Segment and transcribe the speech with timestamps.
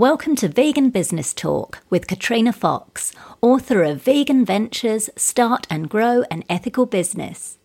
[0.00, 3.12] Welcome to Vegan Business Talk with Katrina Fox,
[3.42, 7.58] author of Vegan Ventures Start and Grow an Ethical Business.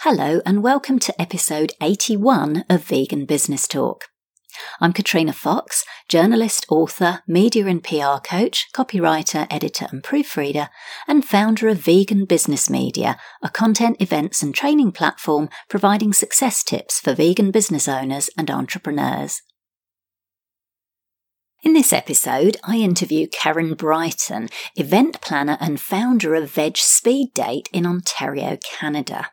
[0.00, 4.06] Hello, and welcome to episode 81 of Vegan Business Talk.
[4.80, 10.68] I'm Katrina Fox, journalist, author, media and PR coach, copywriter, editor, and proofreader,
[11.06, 17.00] and founder of Vegan Business Media, a content, events, and training platform providing success tips
[17.00, 19.42] for vegan business owners and entrepreneurs.
[21.62, 27.68] In this episode, I interview Karen Brighton, event planner and founder of Veg Speed Date
[27.72, 29.30] in Ontario, Canada.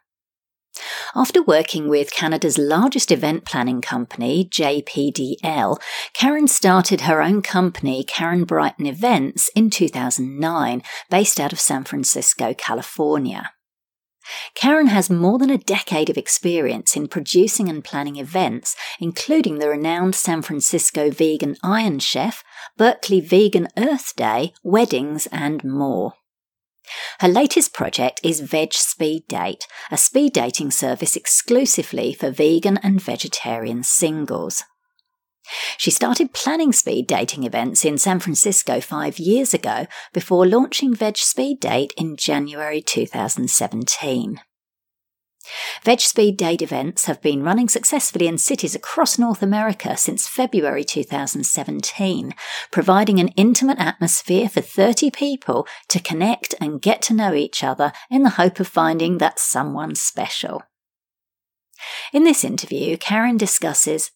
[1.15, 5.79] After working with Canada's largest event planning company, JPDL,
[6.13, 12.53] Karen started her own company, Karen Brighton Events, in 2009, based out of San Francisco,
[12.53, 13.51] California.
[14.55, 19.69] Karen has more than a decade of experience in producing and planning events, including the
[19.69, 22.43] renowned San Francisco Vegan Iron Chef,
[22.77, 26.13] Berkeley Vegan Earth Day, weddings, and more.
[27.19, 33.01] Her latest project is Veg Speed Date, a speed dating service exclusively for vegan and
[33.01, 34.63] vegetarian singles.
[35.77, 41.17] She started planning speed dating events in San Francisco five years ago before launching Veg
[41.17, 44.39] Speed Date in January 2017.
[45.83, 50.83] Veg Speed Date events have been running successfully in cities across North America since February
[50.83, 52.33] 2017,
[52.71, 57.91] providing an intimate atmosphere for 30 people to connect and get to know each other
[58.09, 60.63] in the hope of finding that someone special.
[62.13, 64.11] In this interview, Karen discusses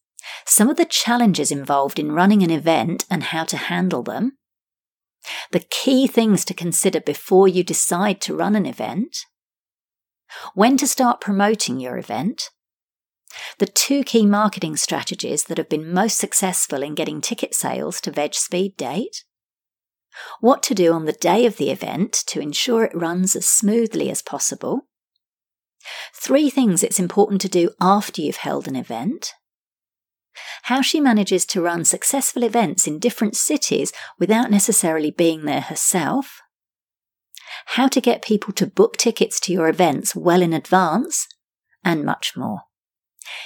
[0.45, 4.37] some of the challenges involved in running an event and how to handle them,
[5.51, 9.25] the key things to consider before you decide to run an event,
[10.53, 12.49] when to start promoting your event,
[13.59, 18.11] the two key marketing strategies that have been most successful in getting ticket sales to
[18.11, 19.23] Veg Speed Date,
[20.39, 24.09] what to do on the day of the event to ensure it runs as smoothly
[24.09, 24.87] as possible,
[26.13, 29.33] three things it's important to do after you've held an event,
[30.63, 36.41] how she manages to run successful events in different cities without necessarily being there herself,
[37.65, 41.27] how to get people to book tickets to your events well in advance,
[41.83, 42.61] and much more.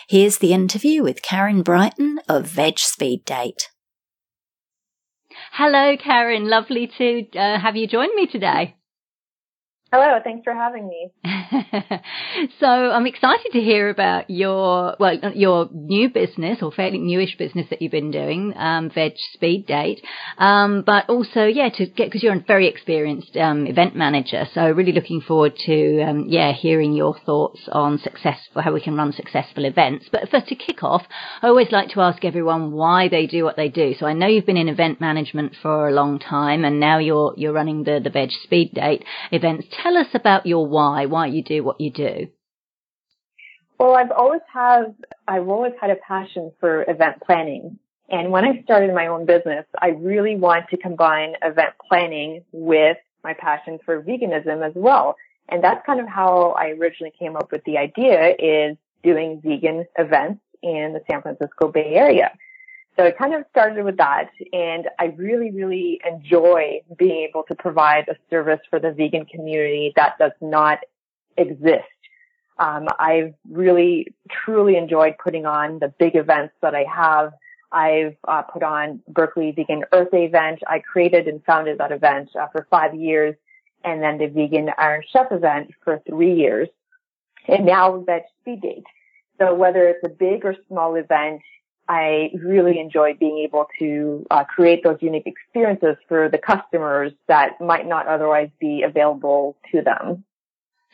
[0.07, 3.69] Here's the interview with Karen Brighton of Veg Speed Date.
[5.53, 6.49] Hello, Karen.
[6.49, 8.75] Lovely to uh, have you join me today.
[9.93, 11.11] Hello, thanks for having me.
[12.61, 17.67] so I'm excited to hear about your well your new business or fairly newish business
[17.69, 20.01] that you've been doing, um, Veg Speed Date,
[20.37, 24.45] um, but also yeah to get because you're a very experienced um, event manager.
[24.53, 28.95] So really looking forward to um, yeah hearing your thoughts on successful how we can
[28.95, 30.05] run successful events.
[30.09, 31.03] But first to kick off,
[31.41, 33.93] I always like to ask everyone why they do what they do.
[33.99, 37.33] So I know you've been in event management for a long time, and now you're
[37.35, 39.03] you're running the the Veg Speed Date
[39.33, 42.27] events tell us about your why, why you do what you do.
[43.79, 44.93] Well, I've always had,
[45.27, 47.79] I've always had a passion for event planning.
[48.09, 52.97] And when I started my own business, I really wanted to combine event planning with
[53.23, 55.15] my passion for veganism as well.
[55.49, 59.85] And that's kind of how I originally came up with the idea is doing vegan
[59.97, 62.31] events in the San Francisco Bay Area.
[62.97, 64.29] So it kind of started with that.
[64.51, 69.93] And I really, really enjoy being able to provide a service for the vegan community
[69.95, 70.79] that does not
[71.37, 71.85] exist.
[72.59, 77.33] Um, I've really, truly enjoyed putting on the big events that I have.
[77.71, 80.59] I've uh, put on Berkeley Vegan Earth Day event.
[80.67, 83.35] I created and founded that event uh, for five years,
[83.83, 86.67] and then the Vegan Iron Chef event for three years,
[87.47, 88.83] and now Veg Speed Date.
[89.39, 91.41] So whether it's a big or small event,
[91.91, 97.59] I really enjoy being able to uh, create those unique experiences for the customers that
[97.59, 100.23] might not otherwise be available to them.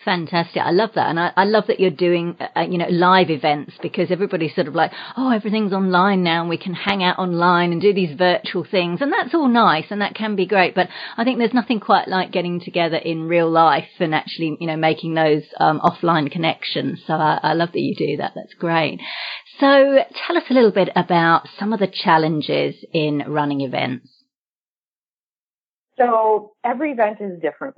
[0.06, 0.62] Fantastic.
[0.62, 1.10] I love that.
[1.10, 4.68] And I, I love that you're doing, uh, you know, live events because everybody's sort
[4.68, 8.16] of like, oh, everything's online now and we can hang out online and do these
[8.16, 9.02] virtual things.
[9.02, 10.76] And that's all nice and that can be great.
[10.76, 14.68] But I think there's nothing quite like getting together in real life and actually, you
[14.68, 17.02] know, making those um, offline connections.
[17.08, 18.34] So I, I love that you do that.
[18.36, 19.00] That's great.
[19.60, 24.08] So tell us a little bit about some of the challenges in running events.
[25.98, 27.76] So every event is different.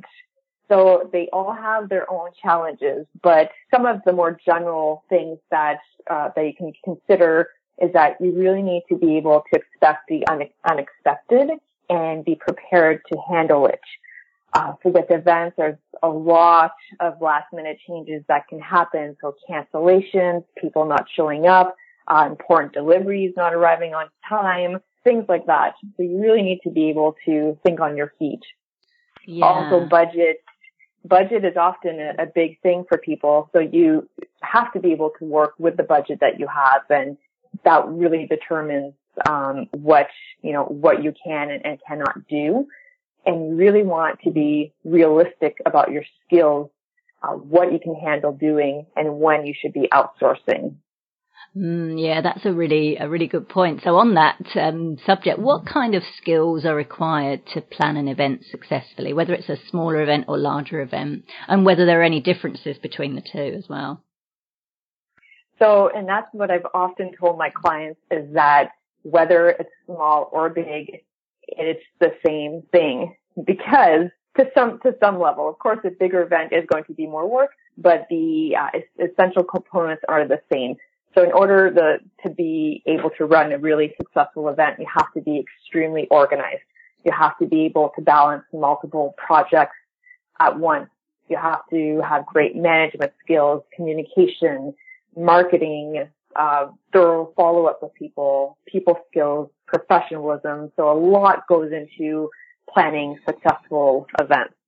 [0.67, 5.79] So they all have their own challenges, but some of the more general things that
[6.09, 7.49] uh, that you can consider
[7.81, 11.49] is that you really need to be able to expect the une- unexpected
[11.89, 13.79] and be prepared to handle it.
[14.53, 19.15] Uh, with events, there's a lot of last minute changes that can happen.
[19.21, 21.75] So cancellations, people not showing up,
[22.07, 25.73] uh, important deliveries not arriving on time, things like that.
[25.97, 28.41] So you really need to be able to think on your feet.
[29.25, 29.45] Yeah.
[29.45, 30.43] Also budget.
[31.05, 33.49] Budget is often a, a big thing for people.
[33.53, 34.09] So you
[34.41, 37.17] have to be able to work with the budget that you have and
[37.63, 38.93] that really determines
[39.27, 40.07] um, what
[40.41, 42.67] you know what you can and, and cannot do
[43.29, 46.71] and you really want to be realistic about your skills,
[47.21, 50.75] uh, what you can handle doing and when you should be outsourcing.
[51.55, 53.81] Mm, yeah, that's a really a really good point.
[53.83, 58.45] So on that um, subject, what kind of skills are required to plan an event
[58.49, 62.77] successfully, whether it's a smaller event or larger event, and whether there are any differences
[62.77, 64.03] between the two as well?
[65.59, 68.69] So, and that's what I've often told my clients is that
[69.03, 71.01] whether it's small or big,
[71.47, 73.15] it's the same thing
[73.45, 77.07] because to some to some level, of course, a bigger event is going to be
[77.07, 80.75] more work, but the uh, essential components are the same.
[81.15, 85.11] So in order the, to be able to run a really successful event, you have
[85.13, 86.61] to be extremely organized.
[87.03, 89.75] You have to be able to balance multiple projects
[90.39, 90.89] at once.
[91.27, 94.73] You have to have great management skills, communication,
[95.17, 100.71] marketing, uh, thorough follow up with people, people skills, professionalism.
[100.75, 102.29] So a lot goes into
[102.73, 104.58] planning successful events.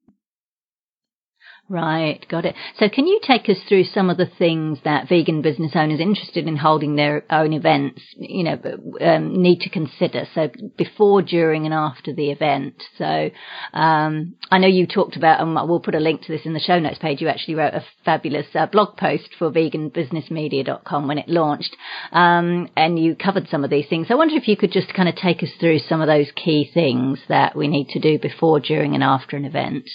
[1.72, 2.54] Right, got it.
[2.80, 6.46] So can you take us through some of the things that vegan business owners interested
[6.46, 8.60] in holding their own events, you know,
[9.00, 10.28] um, need to consider?
[10.36, 12.84] So before, during and after the event.
[12.98, 13.30] So,
[13.72, 16.60] um, I know you talked about, and we'll put a link to this in the
[16.60, 17.22] show notes page.
[17.22, 21.78] You actually wrote a fabulous uh, blog post for veganbusinessmedia.com when it launched.
[22.12, 24.08] Um, and you covered some of these things.
[24.10, 26.70] I wonder if you could just kind of take us through some of those key
[26.74, 29.90] things that we need to do before, during and after an event.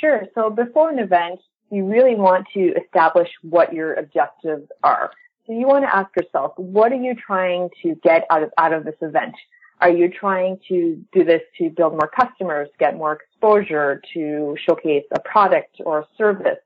[0.00, 0.22] Sure.
[0.34, 1.40] So before an event,
[1.70, 5.10] you really want to establish what your objectives are.
[5.46, 8.72] So you want to ask yourself, what are you trying to get out of, out
[8.72, 9.34] of this event?
[9.80, 15.04] Are you trying to do this to build more customers, get more exposure, to showcase
[15.12, 16.58] a product or a service?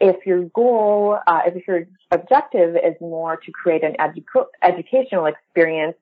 [0.00, 5.96] If your goal, uh, if your objective is more to create an edu- educational experience,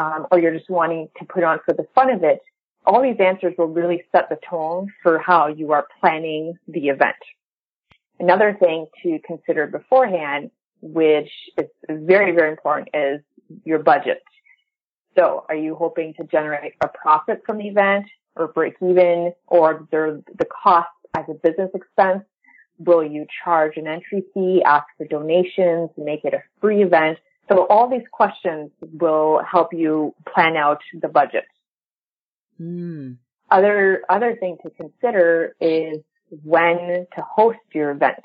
[0.00, 2.40] um, or you're just wanting to put on for the fun of it,
[2.86, 7.16] all these answers will really set the tone for how you are planning the event.
[8.18, 10.50] Another thing to consider beforehand,
[10.80, 13.20] which is very, very important, is
[13.64, 14.22] your budget.
[15.18, 18.06] So are you hoping to generate a profit from the event
[18.36, 22.22] or break even or observe the cost as a business expense?
[22.78, 27.18] Will you charge an entry fee, ask for donations, make it a free event?
[27.48, 31.44] So all these questions will help you plan out the budget.
[32.60, 33.16] Mm.
[33.50, 35.98] Other, other thing to consider is
[36.42, 38.22] when to host your event.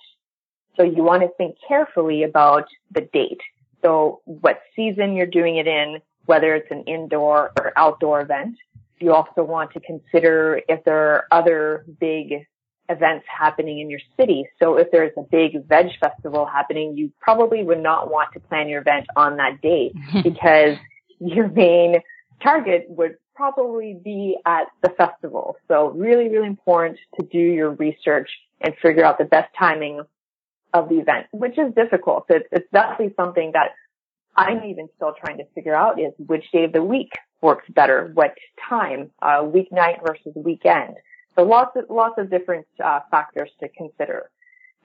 [0.77, 3.41] So you want to think carefully about the date.
[3.81, 8.55] So what season you're doing it in, whether it's an indoor or outdoor event.
[8.99, 12.45] You also want to consider if there are other big
[12.89, 14.45] events happening in your city.
[14.59, 18.69] So if there's a big veg festival happening, you probably would not want to plan
[18.69, 19.93] your event on that day
[20.23, 20.77] because
[21.19, 22.01] your main
[22.43, 25.57] target would probably be at the festival.
[25.67, 28.29] So really, really important to do your research
[28.59, 30.01] and figure out the best timing
[30.73, 32.25] of the event, which is difficult.
[32.29, 33.71] It's, it's definitely something that
[34.35, 37.11] I'm even still trying to figure out is which day of the week
[37.41, 38.35] works better, what
[38.69, 40.95] time, uh, weeknight versus weekend.
[41.35, 44.29] So lots of, lots of different uh, factors to consider.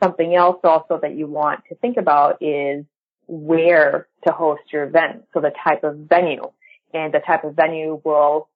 [0.03, 2.85] Something else also that you want to think about is
[3.29, 5.25] where to host your event.
[5.33, 6.51] So the type of venue
[6.97, 8.49] and the type of venue will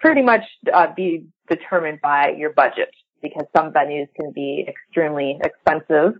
[0.00, 2.90] pretty much uh, be determined by your budget
[3.22, 6.14] because some venues can be extremely expensive.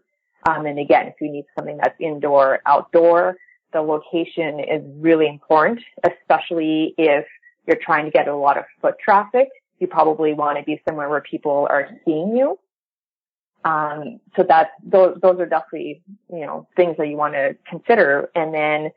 [0.48, 3.36] Um, and again, if you need something that's indoor, outdoor,
[3.72, 7.24] the location is really important, especially if
[7.66, 9.48] you're trying to get a lot of foot traffic.
[9.80, 12.58] You probably want to be somewhere where people are seeing you.
[13.64, 18.30] Um, so that's, those, those are definitely, you know, things that you want to consider.
[18.34, 18.90] And then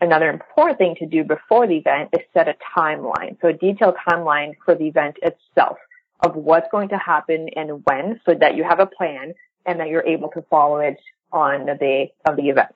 [0.00, 3.36] another important thing to do before the event is set a timeline.
[3.40, 5.78] So a detailed timeline for the event itself
[6.20, 9.34] of what's going to happen and when so that you have a plan
[9.66, 10.98] and that you're able to follow it
[11.32, 12.72] on the day of the event.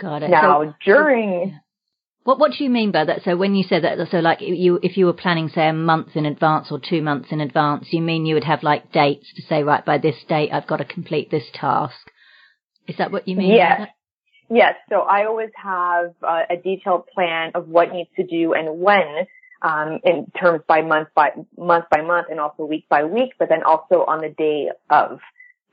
[0.00, 0.30] Got it.
[0.30, 1.60] Now so, during
[2.24, 3.22] what what do you mean by that?
[3.24, 6.14] So when you said that, so like you if you were planning say a month
[6.14, 9.42] in advance or two months in advance, you mean you would have like dates to
[9.42, 12.10] say right by this date I've got to complete this task.
[12.86, 13.52] Is that what you mean?
[13.52, 13.88] Yes.
[14.52, 14.74] Yes.
[14.90, 19.26] So I always have uh, a detailed plan of what needs to do and when.
[19.62, 23.48] um, in terms by month by month by month and also week by week, but
[23.48, 25.20] then also on the day of.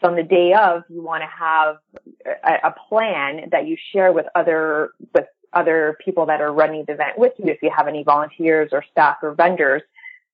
[0.01, 1.77] So on the day of, you want to have
[2.25, 6.93] a, a plan that you share with other with other people that are running the
[6.93, 7.51] event with you.
[7.51, 9.81] If you have any volunteers or staff or vendors,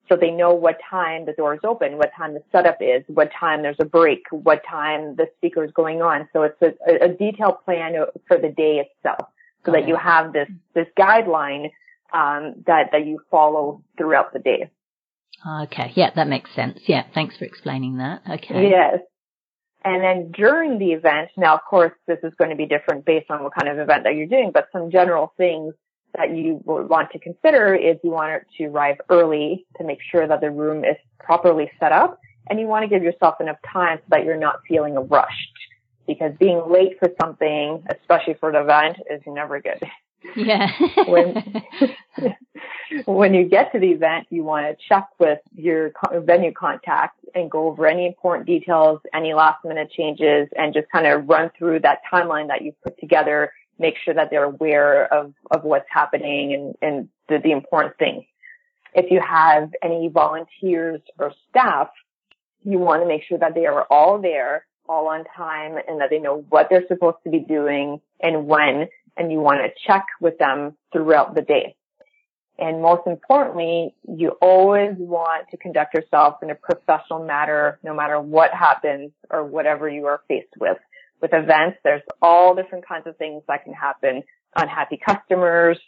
[0.07, 3.31] so they know what time the door is open, what time the setup is, what
[3.37, 6.27] time there's a break, what time the speaker is going on.
[6.33, 7.93] So it's a, a detailed plan
[8.27, 9.29] for the day itself,
[9.65, 11.71] so that you have this this guideline
[12.13, 14.69] um, that that you follow throughout the day.
[15.63, 16.79] Okay, yeah, that makes sense.
[16.87, 18.21] Yeah, thanks for explaining that.
[18.29, 18.69] Okay.
[18.69, 18.99] Yes.
[19.83, 23.29] And then during the event, now of course this is going to be different based
[23.29, 25.75] on what kind of event that you're doing, but some general things
[26.17, 29.99] that you would want to consider is you want it to arrive early to make
[30.11, 32.19] sure that the room is properly set up
[32.49, 35.57] and you want to give yourself enough time so that you're not feeling rushed
[36.07, 39.81] because being late for something, especially for an event, is never good.
[40.35, 40.71] Yeah.
[41.07, 41.63] when
[43.05, 47.49] when you get to the event, you want to check with your venue contact and
[47.49, 51.79] go over any important details, any last minute changes, and just kind of run through
[51.81, 56.53] that timeline that you've put together make sure that they're aware of, of what's happening
[56.53, 58.23] and, and the, the important things.
[58.93, 61.89] If you have any volunteers or staff,
[62.63, 66.09] you want to make sure that they are all there, all on time, and that
[66.09, 70.05] they know what they're supposed to be doing and when, and you want to check
[70.21, 71.75] with them throughout the day.
[72.57, 78.19] And most importantly, you always want to conduct yourself in a professional manner, no matter
[78.19, 80.77] what happens or whatever you are faced with
[81.21, 84.23] with events, there's all different kinds of things that can happen.
[84.55, 85.79] Unhappy customers,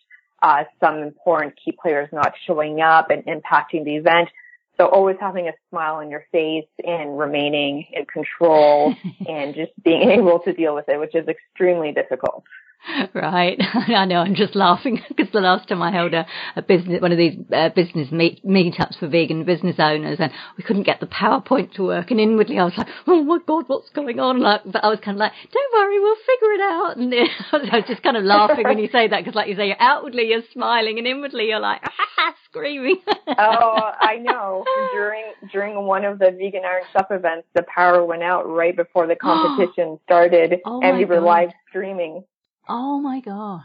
[0.42, 4.30] uh, some important key players not showing up and impacting the event.
[4.78, 8.94] So always having a smile on your face and remaining in control
[9.28, 12.44] and just being able to deal with it, which is extremely difficult.
[13.14, 13.60] Right.
[13.74, 14.18] I know.
[14.18, 17.38] I'm just laughing because the last time I held a, a business, one of these
[17.54, 21.84] uh, business meet, meetups for vegan business owners and we couldn't get the PowerPoint to
[21.84, 22.12] work.
[22.12, 24.40] And inwardly I was like, oh my God, what's going on?
[24.40, 26.98] Like, but I was kind of like, don't worry, we'll figure it out.
[26.98, 27.14] And
[27.74, 30.30] I was just kind of laughing when you say that because like you say, outwardly
[30.30, 33.02] you're smiling and inwardly you're like, ah, screaming.
[33.28, 34.64] oh, I know.
[34.94, 39.08] During, during one of the vegan Iron Chef events, the power went out right before
[39.08, 41.26] the competition started oh and we were God.
[41.26, 42.24] live streaming.
[42.70, 43.64] Oh my gosh.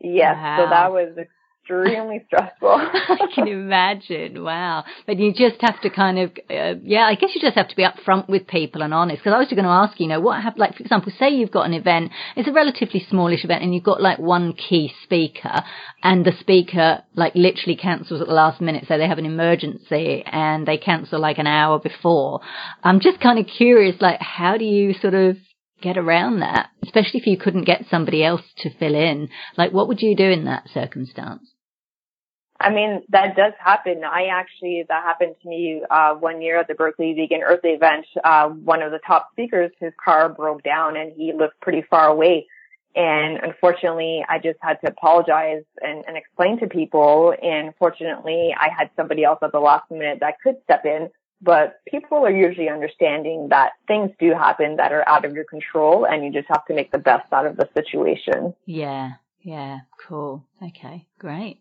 [0.00, 0.56] Yes, Wow.
[0.58, 2.68] so that was extremely stressful.
[2.70, 4.42] I can imagine.
[4.42, 4.84] Wow.
[5.06, 7.76] But you just have to kind of, uh, yeah, I guess you just have to
[7.76, 9.18] be upfront with people and honest.
[9.22, 11.52] Because I was going to ask, you know, what have, like, for example, say you've
[11.52, 15.62] got an event, it's a relatively smallish event and you've got like one key speaker
[16.02, 18.86] and the speaker like literally cancels at the last minute.
[18.88, 22.40] So they have an emergency and they cancel like an hour before.
[22.82, 25.36] I'm just kind of curious, like, how do you sort of
[25.82, 26.70] get around that?
[26.82, 29.28] Especially if you couldn't get somebody else to fill in.
[29.56, 31.48] Like, what would you do in that circumstance?
[32.60, 34.02] I mean, that does happen.
[34.04, 38.06] I actually, that happened to me, uh, one year at the Berkeley Vegan Earth event.
[38.22, 42.08] Uh, one of the top speakers, his car broke down and he lived pretty far
[42.08, 42.46] away.
[42.94, 47.34] And unfortunately, I just had to apologize and, and explain to people.
[47.42, 51.08] And fortunately, I had somebody else at the last minute that could step in.
[51.44, 56.06] But people are usually understanding that things do happen that are out of your control
[56.06, 58.54] and you just have to make the best out of the situation.
[58.64, 60.44] Yeah, yeah, cool.
[60.62, 61.58] Okay, great.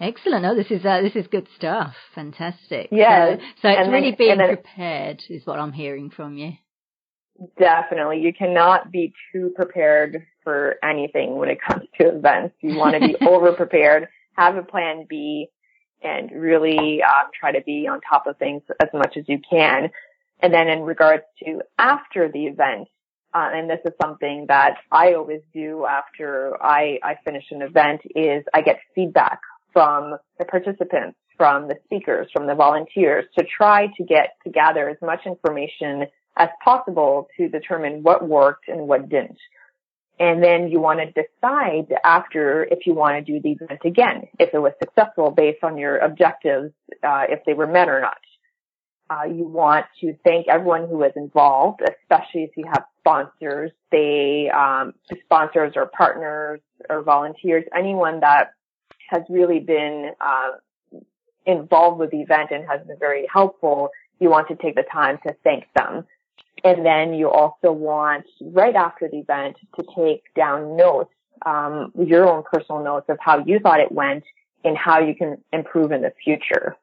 [0.00, 0.44] Excellent.
[0.44, 1.94] Oh, this is uh, this is good stuff.
[2.16, 2.88] Fantastic.
[2.90, 6.54] Yes, So, so it's then- really being then- prepared is what I'm hearing from you.
[7.58, 8.20] Definitely.
[8.20, 12.54] You cannot be too prepared for anything when it comes to events.
[12.60, 15.48] You want to be over prepared, have a plan B,
[16.02, 19.90] and really um, try to be on top of things as much as you can.
[20.40, 22.88] And then in regards to after the event,
[23.34, 28.02] uh, and this is something that I always do after I, I finish an event
[28.14, 29.40] is I get feedback
[29.72, 34.88] from the participants, from the speakers, from the volunteers to try to get to gather
[34.88, 36.06] as much information
[36.36, 39.38] as possible to determine what worked and what didn't.
[40.18, 44.28] And then you want to decide after if you want to do the event again,
[44.38, 48.18] if it was successful based on your objectives, uh, if they were met or not.
[49.10, 53.70] Uh, you want to thank everyone who was involved, especially if you have sponsors.
[53.90, 58.52] They, um, sponsors or partners or volunteers, anyone that
[59.10, 60.52] has really been uh,
[61.44, 63.90] involved with the event and has been very helpful.
[64.18, 66.06] You want to take the time to thank them.
[66.64, 71.10] And then you also want, right after the event, to take down notes,
[71.44, 74.24] um, your own personal notes of how you thought it went
[74.64, 76.76] and how you can improve in the future.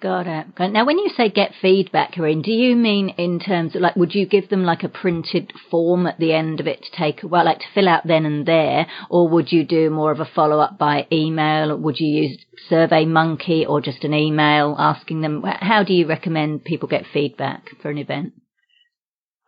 [0.00, 0.46] Got it.
[0.58, 4.14] Now, when you say get feedback, Corinne, do you mean in terms of like, would
[4.14, 7.46] you give them like a printed form at the end of it to take, well,
[7.46, 10.58] like to fill out then and there, or would you do more of a follow
[10.58, 11.74] up by email?
[11.78, 12.38] Would you use
[12.70, 15.42] SurveyMonkey or just an email asking them?
[15.42, 18.34] How do you recommend people get feedback for an event?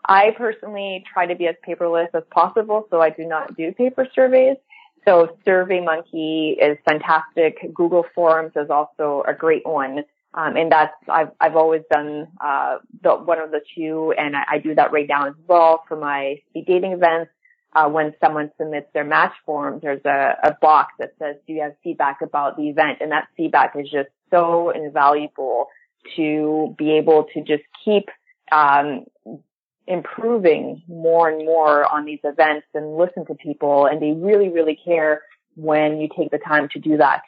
[0.08, 4.08] I personally try to be as paperless as possible, so I do not do paper
[4.14, 4.56] surveys.
[5.04, 7.58] So SurveyMonkey is fantastic.
[7.74, 10.04] Google Forms is also a great one.
[10.34, 14.44] Um, and that's, I've, I've always done, uh, the, one of the two, and I,
[14.52, 17.30] I do that right now as well for my speed dating events.
[17.74, 21.62] Uh, when someone submits their match form, there's a, a box that says, do you
[21.62, 22.98] have feedback about the event?
[23.00, 25.66] And that feedback is just so invaluable
[26.16, 28.08] to be able to just keep,
[28.50, 29.04] um,
[29.88, 33.86] improving more and more on these events and listen to people.
[33.86, 35.22] And they really, really care
[35.56, 37.22] when you take the time to do that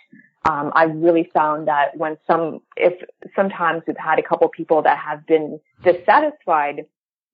[0.48, 2.94] um, I've really found that when some, if
[3.36, 6.86] sometimes we've had a couple people that have been dissatisfied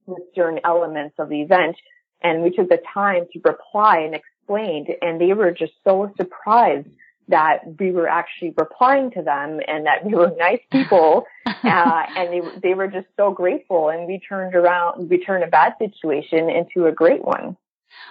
[0.06, 1.76] with certain elements of the event,
[2.22, 6.88] and we took the time to reply and explain, and they were just so surprised
[7.28, 12.32] that we were actually replying to them and that we were nice people uh, and
[12.32, 13.88] they they were just so grateful.
[13.88, 17.56] And we turned around we turned a bad situation into a great one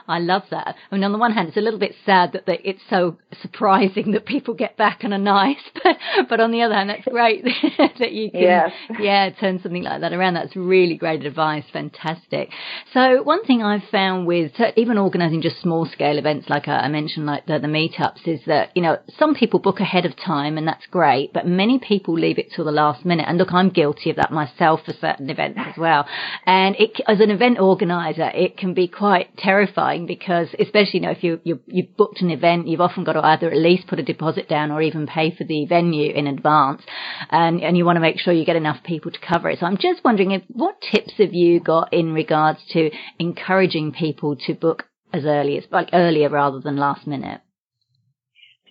[0.08, 0.76] I love that.
[0.92, 3.18] I mean, on the one hand, it's a little bit sad that they, it's so
[3.42, 5.98] surprising that people get back and are nice, but,
[6.30, 7.44] but on the other hand, that's great
[8.00, 8.72] that you can, yes.
[9.00, 10.36] yeah, turn something like that around.
[10.36, 11.64] That's really great advice.
[11.74, 12.50] Fantastic.
[12.94, 16.88] So one thing I've found with even organising just small scale events, like uh, I
[16.88, 20.58] mentioned, like the, the meetups, is that, you know, some people book ahead of time
[20.58, 23.26] and that's great, but many people leave it till the last minute.
[23.28, 26.08] And look, I'm guilty of that myself for certain events as well.
[26.46, 31.02] And it, as an event organizer, it can be quite terrifying terrifying because especially, you
[31.02, 33.88] know, if you, you, you've booked an event, you've often got to either at least
[33.88, 36.82] put a deposit down or even pay for the venue in advance.
[37.30, 39.60] And, and you want to make sure you get enough people to cover it.
[39.60, 44.36] So I'm just wondering if, what tips have you got in regards to encouraging people
[44.48, 47.42] to book as early as, like earlier rather than last minute?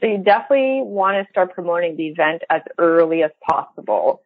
[0.00, 4.22] So you definitely want to start promoting the event as early as possible.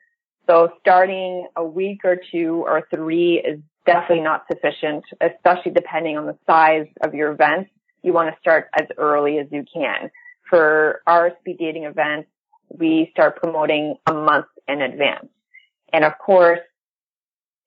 [0.49, 6.27] So starting a week or two or three is definitely not sufficient, especially depending on
[6.27, 7.69] the size of your event.
[8.03, 10.11] You want to start as early as you can.
[10.51, 12.29] For our speed dating events,
[12.69, 15.29] we start promoting a month in advance.
[15.93, 16.61] And of course,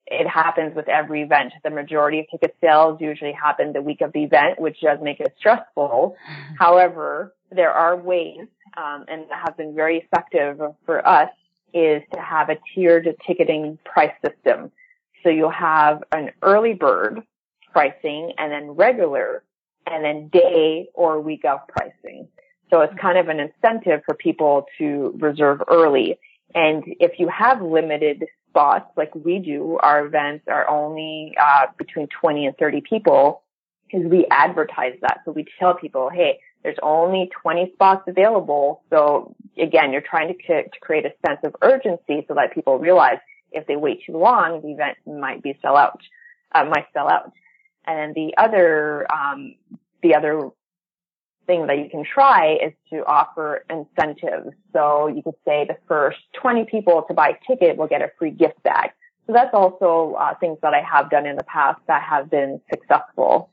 [0.05, 1.53] it happens with every event.
[1.63, 5.19] The majority of ticket sales usually happen the week of the event, which does make
[5.19, 6.15] it stressful.
[6.59, 11.29] However, there are ways, um, and that have been very effective for us,
[11.73, 14.71] is to have a tiered ticketing price system.
[15.23, 17.21] So you'll have an early bird
[17.71, 19.43] pricing and then regular
[19.87, 22.27] and then day or week of pricing.
[22.69, 26.19] So it's kind of an incentive for people to reserve early.
[26.53, 32.07] And if you have limited spots like we do, our events are only uh, between
[32.19, 33.43] 20 and 30 people
[33.85, 35.19] because we advertise that.
[35.25, 38.83] So we tell people, hey, there's only 20 spots available.
[38.89, 43.17] So again, you're trying to, to create a sense of urgency so that people realize
[43.51, 46.01] if they wait too long, the event might be sell out,
[46.53, 47.31] uh, might sell out.
[47.85, 49.55] And then the other, um,
[50.03, 50.49] the other
[51.47, 54.55] thing that you can try is to offer incentives.
[54.73, 58.11] So you could say the first 20 people to buy a ticket will get a
[58.17, 58.91] free gift bag.
[59.27, 62.61] So that's also uh, things that I have done in the past that have been
[62.69, 63.49] successful.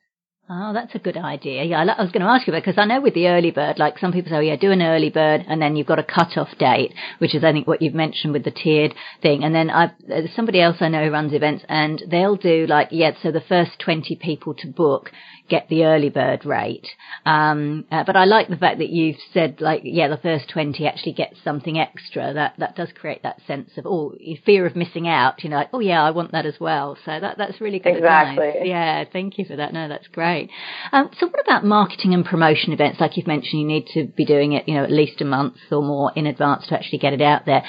[0.51, 1.63] Oh, that's a good idea.
[1.65, 3.79] Yeah, I was going to ask you about because I know with the early bird,
[3.79, 6.03] like some people say, oh, yeah, do an early bird, and then you've got a
[6.03, 9.45] cut-off date, which is I think what you've mentioned with the tiered thing.
[9.45, 9.91] And then I've
[10.35, 14.17] somebody else I know runs events, and they'll do like yeah, so the first twenty
[14.17, 15.11] people to book,
[15.49, 16.87] get the early bird rate.
[17.25, 20.87] Um, uh, but I like the fact that you've said like, yeah, the first 20
[20.87, 22.33] actually get something extra.
[22.35, 25.71] That, that does create that sense of, oh, fear of missing out, you know, like,
[25.73, 26.97] oh yeah, I want that as well.
[27.05, 27.97] So that, that's really good.
[27.97, 28.49] Exactly.
[28.49, 28.63] Advice.
[28.65, 29.05] Yeah.
[29.13, 29.73] Thank you for that.
[29.73, 30.51] No, that's great.
[30.93, 33.01] Um, so what about marketing and promotion events?
[33.01, 35.57] Like you've mentioned, you need to be doing it, you know, at least a month
[35.71, 37.63] or more in advance to actually get it out there.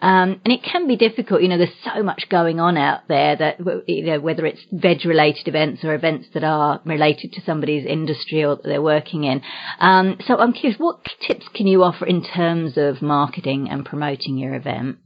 [0.00, 1.42] Um, and it can be difficult.
[1.42, 5.04] You know, there's so much going on out there that, you know, whether it's veg
[5.04, 9.24] related events or events that are related related to somebody's industry or that they're working
[9.24, 9.42] in.
[9.80, 14.38] Um, so I'm curious, what tips can you offer in terms of marketing and promoting
[14.38, 14.98] your event?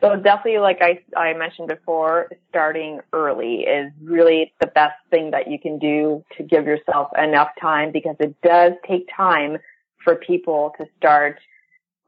[0.00, 5.50] So definitely, like I, I mentioned before, starting early is really the best thing that
[5.50, 9.58] you can do to give yourself enough time because it does take time
[10.02, 11.38] for people to start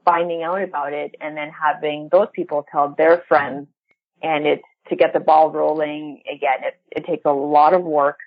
[0.06, 3.68] finding out about it and then having those people tell their friends
[4.22, 6.22] and it's to get the ball rolling.
[6.26, 8.18] Again, it, it takes a lot of work.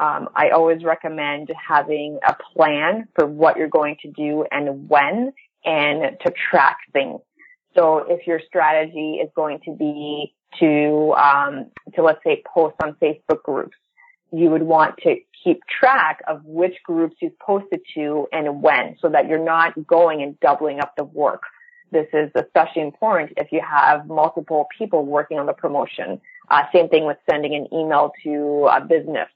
[0.00, 5.32] Um, I always recommend having a plan for what you're going to do and when
[5.62, 7.20] and to track things.
[7.76, 12.94] So if your strategy is going to be to, um, to let's say post on
[12.94, 13.76] Facebook groups,
[14.32, 19.10] you would want to keep track of which groups you've posted to and when so
[19.10, 21.42] that you're not going and doubling up the work.
[21.92, 26.20] This is especially important if you have multiple people working on the promotion.
[26.48, 29.28] Uh, same thing with sending an email to a business.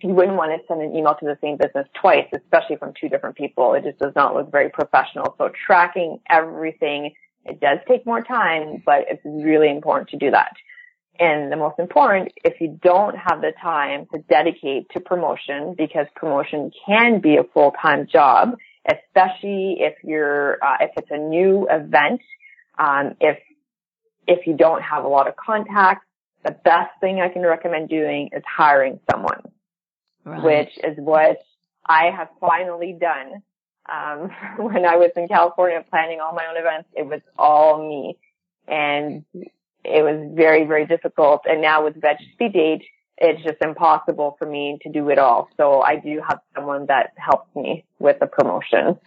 [0.00, 3.08] You wouldn't want to send an email to the same business twice, especially from two
[3.08, 3.74] different people.
[3.74, 5.34] It just does not look very professional.
[5.38, 10.52] So tracking everything, it does take more time, but it's really important to do that.
[11.18, 16.06] And the most important, if you don't have the time to dedicate to promotion, because
[16.14, 18.56] promotion can be a full-time job,
[18.88, 22.20] especially if you're, uh, if it's a new event,
[22.78, 23.38] um, if,
[24.28, 26.06] if you don't have a lot of contacts,
[26.44, 29.42] the best thing I can recommend doing is hiring someone,
[30.24, 30.42] right.
[30.42, 31.38] which is what
[31.86, 33.42] I have finally done.
[33.90, 34.30] Um,
[34.64, 38.18] when I was in California planning all my own events, it was all me.
[38.66, 39.24] And
[39.84, 41.42] it was very, very difficult.
[41.48, 42.84] And now with Veg Date,
[43.20, 45.48] it's just impossible for me to do it all.
[45.56, 48.98] So I do have someone that helps me with the promotion.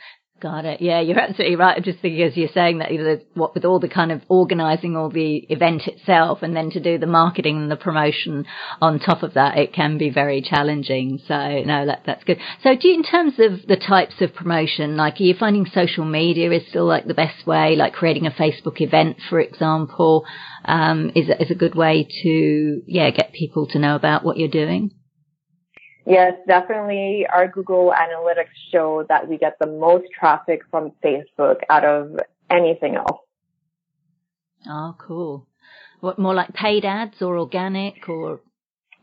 [0.41, 0.81] Got it.
[0.81, 1.77] Yeah, you're absolutely right.
[1.77, 4.23] I'm just thinking as you're saying that, you know, what with all the kind of
[4.27, 8.47] organising all the event itself and then to do the marketing and the promotion
[8.81, 11.19] on top of that, it can be very challenging.
[11.27, 12.39] So no, that, that's good.
[12.63, 16.05] So do you, in terms of the types of promotion, like are you finding social
[16.05, 20.25] media is still like the best way, like creating a Facebook event, for example,
[20.65, 24.49] um, is, is a good way to, yeah, get people to know about what you're
[24.49, 24.89] doing?
[26.05, 27.27] Yes, definitely.
[27.31, 32.95] Our Google Analytics show that we get the most traffic from Facebook out of anything
[32.95, 33.19] else.
[34.67, 35.47] Oh, cool.
[35.99, 38.41] What more like paid ads or organic or?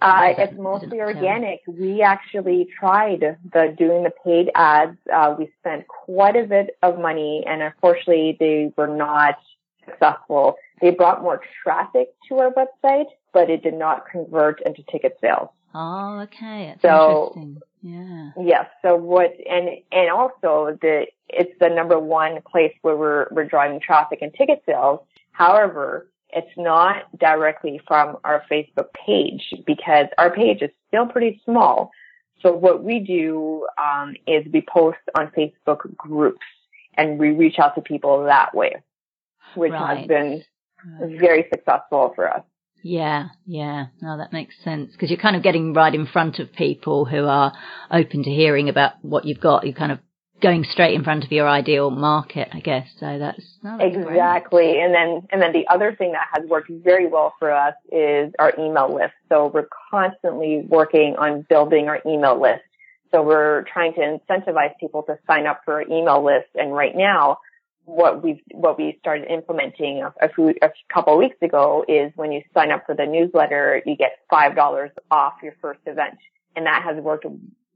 [0.00, 1.60] Uh, it's mostly organic.
[1.66, 3.20] We actually tried
[3.52, 4.96] the doing the paid ads.
[5.12, 9.38] Uh, we spent quite a bit of money, and unfortunately, they were not
[9.84, 10.56] successful.
[10.80, 15.48] They brought more traffic to our website, but it did not convert into ticket sales.
[15.74, 16.74] Oh, okay.
[16.80, 17.60] That's so, interesting.
[17.82, 18.30] Yeah.
[18.42, 18.66] Yes.
[18.82, 23.80] So what, and, and also the, it's the number one place where we're, we're driving
[23.80, 25.00] traffic and ticket sales.
[25.32, 31.90] However, it's not directly from our Facebook page because our page is still pretty small.
[32.42, 36.44] So what we do, um, is we post on Facebook groups
[36.96, 38.76] and we reach out to people that way,
[39.54, 39.98] which right.
[39.98, 40.44] has been
[41.18, 42.42] very successful for us.
[42.88, 43.86] Yeah, yeah.
[44.00, 47.26] No, that makes sense because you're kind of getting right in front of people who
[47.26, 47.52] are
[47.90, 49.64] open to hearing about what you've got.
[49.64, 49.98] You're kind of
[50.40, 52.88] going straight in front of your ideal market, I guess.
[52.98, 54.72] So that's, that's exactly.
[54.72, 54.82] Great.
[54.82, 58.32] And then, and then the other thing that has worked very well for us is
[58.38, 59.12] our email list.
[59.28, 62.62] So we're constantly working on building our email list.
[63.10, 66.48] So we're trying to incentivize people to sign up for our email list.
[66.54, 67.38] And right now,
[67.88, 72.12] what we what we started implementing a, a, few, a couple of weeks ago is
[72.16, 76.18] when you sign up for the newsletter, you get five dollars off your first event,
[76.54, 77.24] and that has worked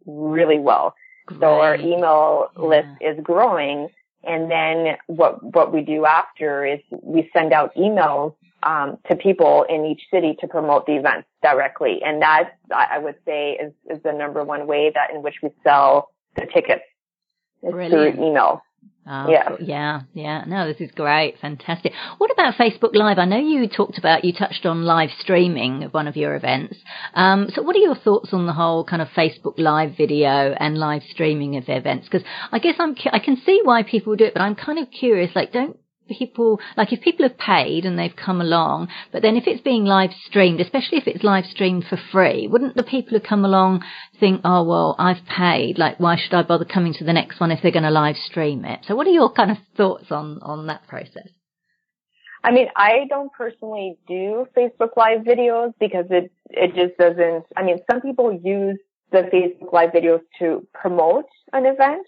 [0.07, 0.95] really well.
[1.27, 1.41] Great.
[1.41, 2.63] So our email yeah.
[2.63, 3.89] list is growing,
[4.23, 9.65] and then what what we do after is we send out emails um, to people
[9.69, 14.03] in each city to promote the events directly, and that I would say is is
[14.03, 16.85] the number one way that in which we sell the tickets
[17.63, 18.63] through email.
[19.05, 19.57] Oh, yeah.
[19.59, 20.45] Yeah, yeah.
[20.47, 21.35] No, this is great.
[21.41, 21.93] Fantastic.
[22.19, 23.19] What about Facebook Live?
[23.19, 26.77] I know you talked about, you touched on live streaming of one of your events.
[27.15, 30.79] Um, so what are your thoughts on the whole kind of Facebook Live video and
[30.79, 32.07] live streaming of events?
[32.09, 34.89] Because I guess I'm, I can see why people do it, but I'm kind of
[34.91, 35.77] curious, like, don't
[36.15, 39.85] people, like if people have paid and they've come along, but then if it's being
[39.85, 43.83] live streamed, especially if it's live streamed for free, wouldn't the people who come along
[44.19, 47.51] think, oh, well, I've paid, like why should I bother coming to the next one
[47.51, 48.81] if they're going to live stream it?
[48.87, 51.29] So what are your kind of thoughts on, on that process?
[52.45, 57.63] I mean, I don't personally do Facebook Live videos because it, it just doesn't, I
[57.63, 58.79] mean, some people use
[59.13, 62.07] the Facebook Live videos to promote an event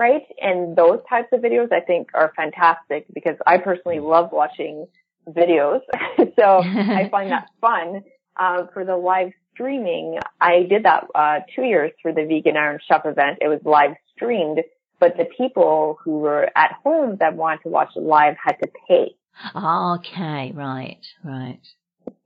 [0.00, 0.22] right?
[0.40, 4.86] And those types of videos I think are fantastic because I personally love watching
[5.28, 5.82] videos.
[6.36, 8.02] so I find that fun.
[8.34, 12.78] Uh, for the live streaming, I did that, uh, two years for the Vegan Iron
[12.88, 13.38] Chef event.
[13.42, 14.60] It was live streamed,
[14.98, 19.14] but the people who were at home that wanted to watch live had to pay.
[19.54, 21.60] Okay, right, right.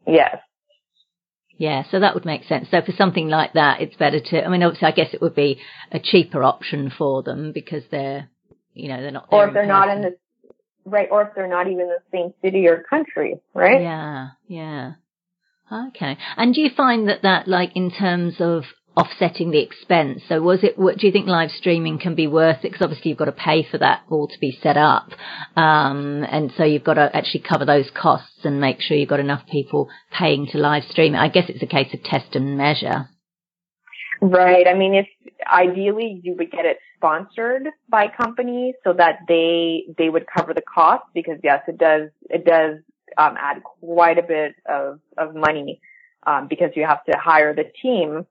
[0.06, 0.36] Yes.
[1.56, 2.68] Yeah, so that would make sense.
[2.70, 5.34] So for something like that, it's better to, I mean, obviously I guess it would
[5.34, 5.60] be
[5.92, 8.28] a cheaper option for them because they're,
[8.72, 9.28] you know, they're not.
[9.30, 10.16] Or if they're not in the,
[10.84, 13.80] right, or if they're not even the same city or country, right?
[13.80, 14.92] Yeah, yeah.
[15.72, 16.18] Okay.
[16.36, 18.64] And do you find that that, like, in terms of
[18.96, 20.22] offsetting the expense.
[20.28, 22.70] So was it, what do you think live streaming can be worth it?
[22.70, 25.08] Because obviously you've got to pay for that all to be set up.
[25.56, 29.20] Um, and so you've got to actually cover those costs and make sure you've got
[29.20, 31.14] enough people paying to live stream.
[31.14, 33.08] I guess it's a case of test and measure.
[34.20, 34.66] Right.
[34.68, 35.06] I mean, if
[35.52, 40.62] ideally you would get it sponsored by companies so that they, they would cover the
[40.62, 42.78] cost because yes, it does, it does,
[43.18, 45.80] um, add quite a bit of, of money,
[46.26, 48.26] um, because you have to hire the team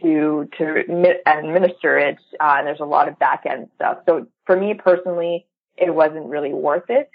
[0.00, 0.84] to to
[1.26, 3.98] administer it, uh, and there's a lot of back end stuff.
[4.08, 7.10] So for me personally, it wasn't really worth it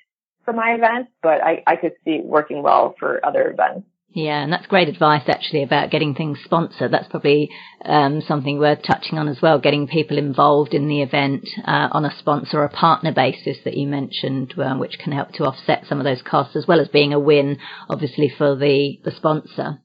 [0.46, 3.86] for my event, but I, I could see it working well for other events.
[4.10, 6.92] Yeah, and that's great advice actually about getting things sponsored.
[6.92, 7.52] That's probably
[7.84, 9.60] um, something worth touching on as well.
[9.60, 13.86] Getting people involved in the event uh, on a sponsor or partner basis that you
[13.86, 17.14] mentioned, um, which can help to offset some of those costs, as well as being
[17.14, 17.60] a win,
[17.90, 19.82] obviously for the the sponsor.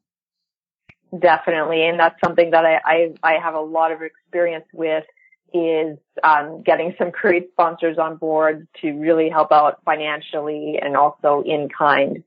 [1.18, 1.86] Definitely.
[1.86, 5.04] And that's something that I, I, I have a lot of experience with
[5.52, 11.42] is um, getting some great sponsors on board to really help out financially and also
[11.44, 12.24] in kind.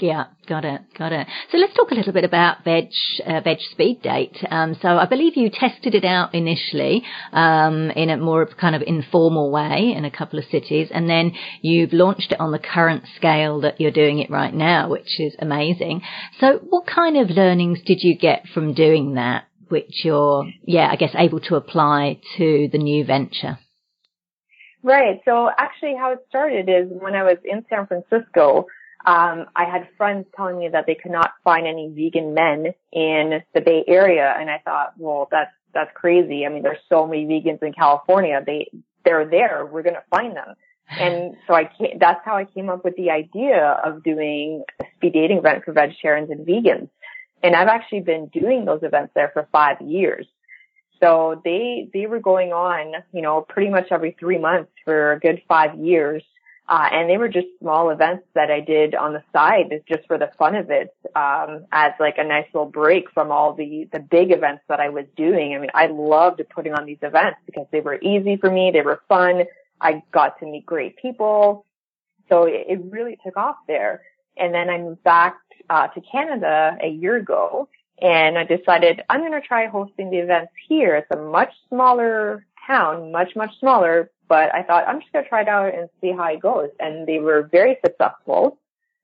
[0.00, 1.26] Yeah, got it, got it.
[1.50, 2.90] So let's talk a little bit about Veg
[3.26, 4.36] uh, Veg Speed Date.
[4.48, 8.82] Um, so I believe you tested it out initially um, in a more kind of
[8.82, 11.32] informal way in a couple of cities, and then
[11.62, 15.34] you've launched it on the current scale that you're doing it right now, which is
[15.40, 16.02] amazing.
[16.38, 20.96] So what kind of learnings did you get from doing that, which you're, yeah, I
[20.96, 23.58] guess able to apply to the new venture?
[24.84, 25.20] Right.
[25.24, 28.66] So actually, how it started is when I was in San Francisco
[29.06, 33.42] um, I had friends telling me that they could not find any vegan men in
[33.54, 36.44] the Bay Area, and I thought, well, that's that's crazy.
[36.44, 38.42] I mean, there's so many vegans in California.
[38.44, 38.70] They
[39.04, 39.66] they're there.
[39.66, 40.54] We're gonna find them.
[40.90, 44.84] And so I came, that's how I came up with the idea of doing a
[44.96, 46.88] speed dating event for vegetarians and vegans.
[47.42, 50.26] And I've actually been doing those events there for five years.
[51.00, 55.20] So they, they were going on, you know, pretty much every three months for a
[55.20, 56.24] good five years.
[56.68, 60.18] Uh, and they were just small events that I did on the side just for
[60.18, 64.00] the fun of it, um, as like a nice little break from all the, the
[64.00, 65.54] big events that I was doing.
[65.54, 68.70] I mean, I loved putting on these events because they were easy for me.
[68.70, 69.44] They were fun.
[69.80, 71.64] I got to meet great people.
[72.28, 74.02] So it, it really took off there.
[74.36, 75.38] And then I moved back,
[75.70, 77.68] uh, to Canada a year ago
[78.00, 80.96] and I decided I'm going to try hosting the events here.
[80.96, 85.28] It's a much smaller town, much, much smaller, but I thought I'm just going to
[85.28, 86.70] try it out and see how it goes.
[86.78, 88.58] And they were very successful.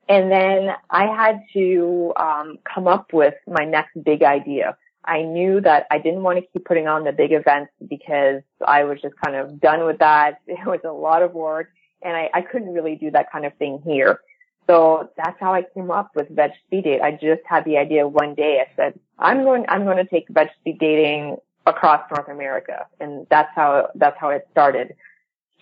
[0.09, 4.77] And then I had to um, come up with my next big idea.
[5.05, 8.85] I knew that I didn't want to keep putting on the big events because I
[8.85, 10.41] was just kind of done with that.
[10.47, 11.69] It was a lot of work
[12.03, 14.21] and I, I couldn't really do that kind of thing here.
[14.67, 17.01] So that's how I came up with Veg Speed Date.
[17.03, 18.61] I just had the idea one day.
[18.61, 22.87] I said, I'm going, I'm going to take Veg Speed Dating across North America.
[23.01, 24.95] And that's how, that's how it started.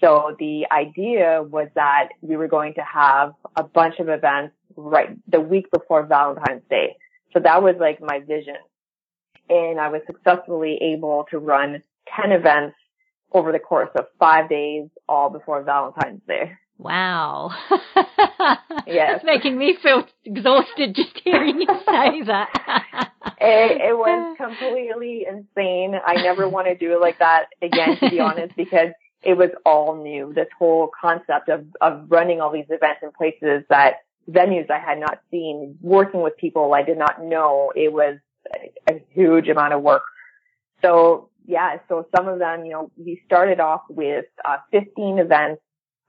[0.02, 5.16] So the idea was that we were going to have a bunch of events right
[5.28, 6.96] the week before Valentine's Day.
[7.32, 8.56] So that was like my vision.
[9.48, 11.82] And I was successfully able to run
[12.20, 12.76] 10 events
[13.32, 16.52] over the course of five days, all before Valentine's Day.
[16.78, 17.50] Wow.
[18.86, 19.16] yes.
[19.16, 23.10] It's making me feel exhausted just hearing you say that.
[23.40, 25.94] it, it was completely insane.
[26.04, 28.88] I never want to do it like that again, to be honest, because
[29.22, 30.32] it was all new.
[30.34, 33.96] This whole concept of, of running all these events in places that
[34.30, 37.72] venues I had not seen, working with people I did not know.
[37.74, 38.18] It was
[38.88, 40.02] a, huge amount of work.
[40.82, 45.60] So yeah, so some of them, you know, we started off with uh, 15 events,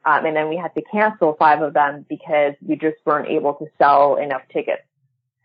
[0.06, 3.54] um, and then we had to cancel five of them because we just weren't able
[3.56, 4.84] to sell enough tickets.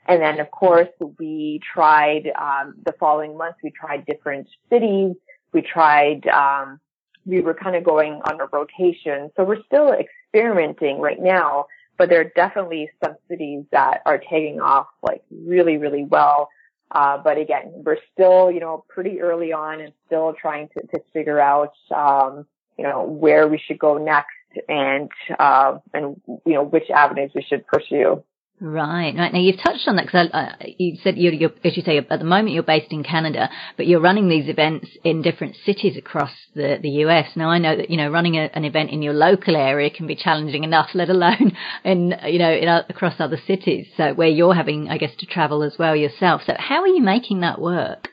[0.07, 3.59] And then of course we tried um, the following months.
[3.63, 5.15] We tried different cities.
[5.53, 6.81] We tried um,
[7.29, 9.31] we were kind of going on a rotation.
[9.37, 11.67] So we're still experimenting right now,
[11.99, 16.49] but there are definitely some cities that are taking off like really, really well.
[16.91, 21.01] Uh, but again, we're still, you know, pretty early on and still trying to, to
[21.13, 22.47] figure out, um,
[22.79, 24.33] you know, where we should go next
[24.67, 28.25] and, uh, and, you know, which avenues we should pursue.
[28.61, 29.33] Right, right.
[29.33, 32.09] Now you've touched on that because uh, you said you're, you're, as you say, at
[32.09, 36.33] the moment you're based in Canada, but you're running these events in different cities across
[36.57, 37.29] the, the US.
[37.37, 40.09] Now I know that, you know, running a, an event in your local area can
[40.09, 41.53] be challenging enough, let alone
[41.85, 43.87] in, you know, in, across other cities.
[43.97, 46.43] So where you're having, I guess, to travel as well yourself.
[46.45, 48.09] So how are you making that work?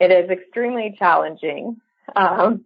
[0.00, 1.76] It is extremely challenging.
[2.16, 2.64] Um,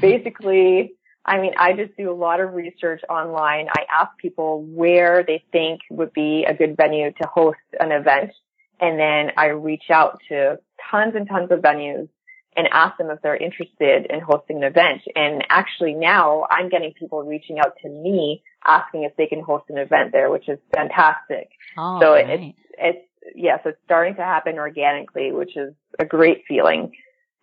[0.00, 3.68] basically, I mean, I just do a lot of research online.
[3.68, 8.32] I ask people where they think would be a good venue to host an event.
[8.80, 10.58] And then I reach out to
[10.90, 12.08] tons and tons of venues
[12.56, 15.02] and ask them if they're interested in hosting an event.
[15.14, 19.64] And actually now I'm getting people reaching out to me asking if they can host
[19.68, 21.50] an event there, which is fantastic.
[21.78, 22.28] Oh, so right.
[22.28, 26.92] it's, it's, yes, it's starting to happen organically, which is a great feeling.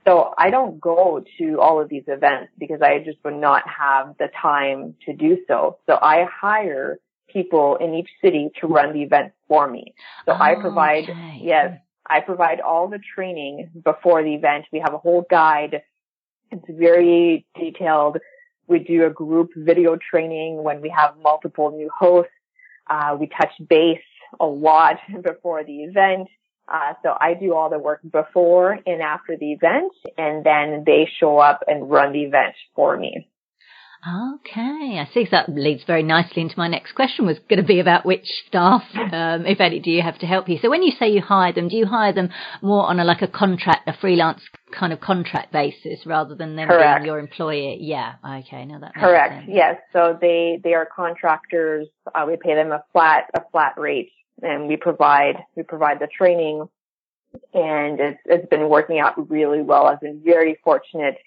[0.05, 4.15] So I don't go to all of these events because I just would not have
[4.17, 5.77] the time to do so.
[5.87, 6.99] So I hire
[7.31, 9.93] people in each city to run the event for me.
[10.25, 11.39] So I Oh, provide, okay.
[11.41, 14.65] yes, I provide all the training before the event.
[14.71, 15.83] We have a whole guide.
[16.51, 18.17] It's very detailed.
[18.67, 22.31] We do a group video training when we have multiple new hosts.
[22.89, 23.99] Uh, we touch base
[24.39, 26.27] a lot before the event.
[26.71, 31.09] Uh, so I do all the work before and after the event and then they
[31.19, 33.27] show up and run the event for me.
[34.07, 35.25] Okay, I see.
[35.25, 38.25] So that leads very nicely into my next question was going to be about which
[38.47, 40.57] staff, um, if any, do you have to help you?
[40.61, 42.29] So when you say you hire them, do you hire them
[42.61, 46.69] more on a like a contract, a freelance kind of contract basis rather than them
[46.69, 47.01] Correct.
[47.01, 47.77] being your employee?
[47.81, 48.13] Yeah.
[48.23, 48.63] Okay.
[48.63, 49.33] Now that makes Correct.
[49.33, 49.49] sense.
[49.51, 49.75] Yes.
[49.91, 51.87] So they, they are contractors.
[52.15, 56.07] Uh, we pay them a flat, a flat rate and we provide, we provide the
[56.07, 56.67] training
[57.53, 59.85] and it's, it's been working out really well.
[59.85, 61.17] I've been very fortunate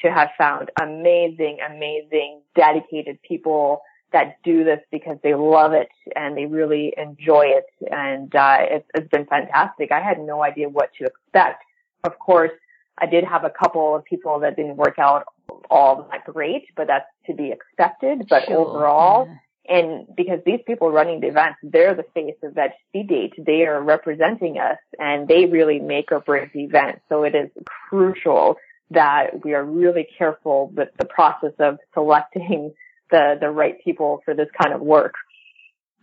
[0.00, 6.36] to have found amazing, amazing, dedicated people that do this because they love it and
[6.36, 7.66] they really enjoy it.
[7.90, 9.92] And, uh, it's, it's been fantastic.
[9.92, 11.62] I had no idea what to expect.
[12.04, 12.52] Of course,
[13.00, 15.24] I did have a couple of people that didn't work out
[15.70, 18.26] all that great, but that's to be expected.
[18.28, 19.34] But Sure, overall, yeah.
[19.68, 22.56] And because these people running the events, they're the face of
[22.88, 23.34] Speed Date.
[23.38, 27.00] They are representing us and they really make or break the event.
[27.08, 27.50] So it is
[27.88, 28.56] crucial
[28.90, 32.72] that we are really careful with the process of selecting
[33.10, 35.14] the, the right people for this kind of work.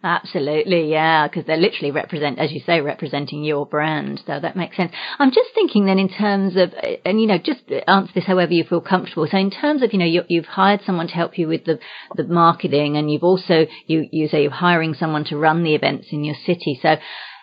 [0.06, 4.22] Absolutely, yeah, because they're literally represent, as you say, representing your brand.
[4.28, 4.92] So that makes sense.
[5.18, 8.64] I'm just thinking then in terms of, and you know, just answer this however you
[8.66, 9.28] feel comfortable.
[9.28, 11.80] So in terms of, you know, you, you've hired someone to help you with the
[12.16, 16.10] the marketing, and you've also you you say you're hiring someone to run the events
[16.12, 16.78] in your city.
[16.80, 16.98] So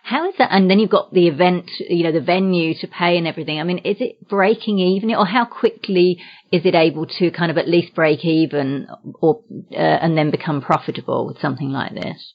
[0.05, 0.53] how is that?
[0.53, 3.59] And then you've got the event, you know, the venue to pay and everything.
[3.59, 6.21] I mean, is it breaking even, or how quickly
[6.53, 8.87] is it able to kind of at least break even,
[9.21, 12.35] or uh, and then become profitable with something like this?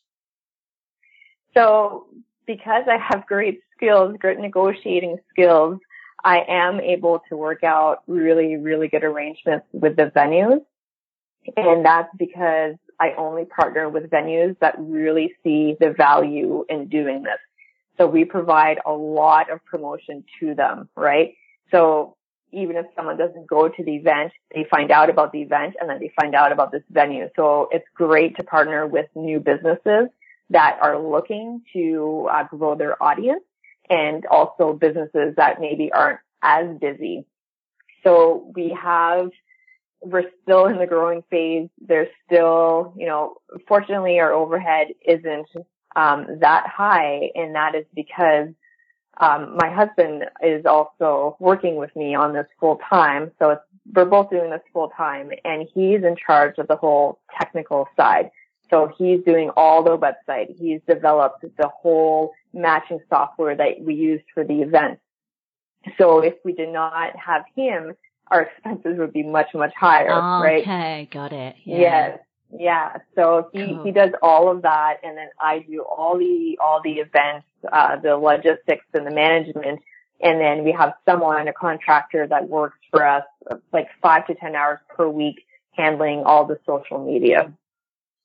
[1.54, 2.08] So
[2.46, 5.80] because I have great skills, great negotiating skills,
[6.24, 10.62] I am able to work out really, really good arrangements with the venues.
[11.56, 17.24] And that's because I only partner with venues that really see the value in doing
[17.24, 17.40] this.
[17.98, 21.36] So we provide a lot of promotion to them, right?
[21.72, 22.16] So
[22.52, 25.90] even if someone doesn't go to the event, they find out about the event and
[25.90, 27.30] then they find out about this venue.
[27.36, 30.10] So it's great to partner with new businesses
[30.50, 33.44] that are looking to uh, grow their audience
[33.90, 37.26] and also businesses that maybe aren't as busy.
[38.04, 39.30] So we have,
[40.02, 41.70] we're still in the growing phase.
[41.86, 45.48] There's still, you know, fortunately our overhead isn't
[45.96, 48.50] um, that high and that is because
[49.20, 53.32] um, my husband is also working with me on this full time.
[53.40, 53.62] So it's,
[53.94, 58.30] we're both doing this full time and he's in charge of the whole technical side.
[58.70, 60.56] So he's doing all the website.
[60.58, 65.00] He's developed the whole matching software that we used for the event.
[65.98, 67.94] So if we did not have him,
[68.30, 70.62] our expenses would be much, much higher, Oh, right?
[70.62, 71.56] Okay, got it.
[71.64, 71.78] Yeah.
[71.78, 72.20] Yes.
[72.52, 72.98] Yeah.
[73.16, 73.84] So he, Cool.
[73.84, 77.98] he does all of that and then I do all the, all the events, uh,
[77.98, 79.82] the logistics and the management.
[80.20, 83.24] And then we have someone, a contractor that works for us
[83.72, 87.54] like five to 10 hours per week handling all the social media.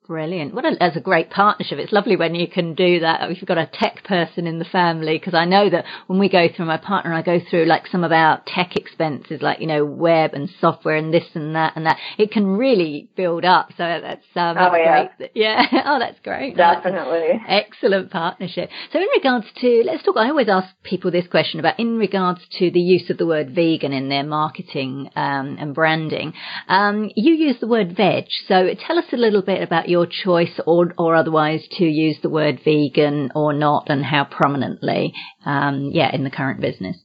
[0.08, 0.52] Brilliant.
[0.52, 1.78] What a, that's a great partnership.
[1.78, 3.30] It's lovely when you can do that.
[3.30, 6.28] If you've got a tech person in the family, because I know that when we
[6.28, 9.60] go through my partner, and I go through like some of our tech expenses, like,
[9.60, 11.98] you know, web and software and this and that and that.
[12.18, 13.68] It can really build up.
[13.76, 15.06] So that's, um, Oh, that's yeah.
[15.18, 15.30] great.
[15.36, 15.62] Yeah.
[15.86, 16.56] Oh, that's great.
[16.56, 17.40] That's Definitely.
[17.46, 18.70] Excellent partnership.
[18.92, 22.40] So in regards to, let's talk, I always ask people this question about in regards
[22.58, 26.32] to the use of the word vegan in their marketing um, and branding.
[26.66, 28.24] Um, you use the word veg.
[28.48, 32.28] So tell us a little bit about your choice or, or otherwise to use the
[32.28, 35.12] word vegan or not and how prominently,
[35.44, 36.96] um, yeah, in the current business.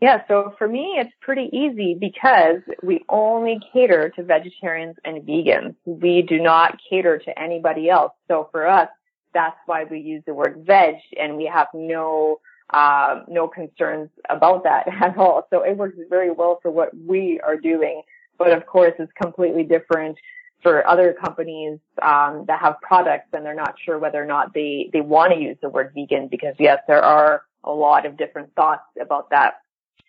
[0.00, 5.74] Yeah, so for me, it's pretty easy because we only cater to vegetarians and vegans.
[5.86, 8.12] We do not cater to anybody else.
[8.28, 8.88] So for us,
[9.32, 12.40] that's why we use the word veg and we have no,
[12.72, 15.46] uh, no concerns about that at all.
[15.50, 18.02] So it works very well for what we are doing.
[18.38, 20.18] But of course, it's completely different
[20.66, 24.90] for other companies um, that have products and they're not sure whether or not they
[24.92, 28.52] they want to use the word vegan because yes, there are a lot of different
[28.56, 29.60] thoughts about that.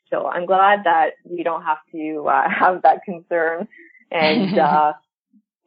[0.10, 3.68] So I'm glad that we don't have to uh, have that concern
[4.12, 4.58] and.
[4.68, 4.94] Uh,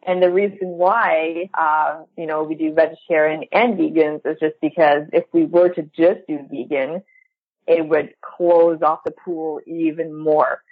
[0.03, 5.03] and the reason why, uh, you know, we do vegetarian and vegans is just because
[5.12, 7.03] if we were to just do vegan,
[7.66, 10.62] it would close off the pool even more.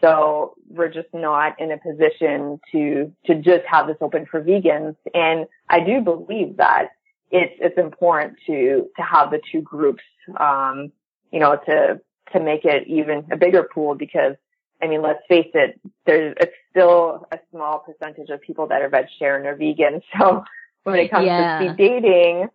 [0.00, 4.96] So we're just not in a position to, to just have this open for vegans.
[5.14, 6.90] And I do believe that
[7.30, 10.02] it's, it's important to, to have the two groups,
[10.38, 10.92] um,
[11.32, 12.00] you know, to,
[12.32, 14.36] to make it even a bigger pool because
[14.80, 18.88] I mean, let's face it, there's, it's still a small percentage of people that are
[18.88, 20.00] vegetarian or vegan.
[20.18, 20.44] So
[20.84, 21.58] when it comes yeah.
[21.58, 22.48] to speed dating,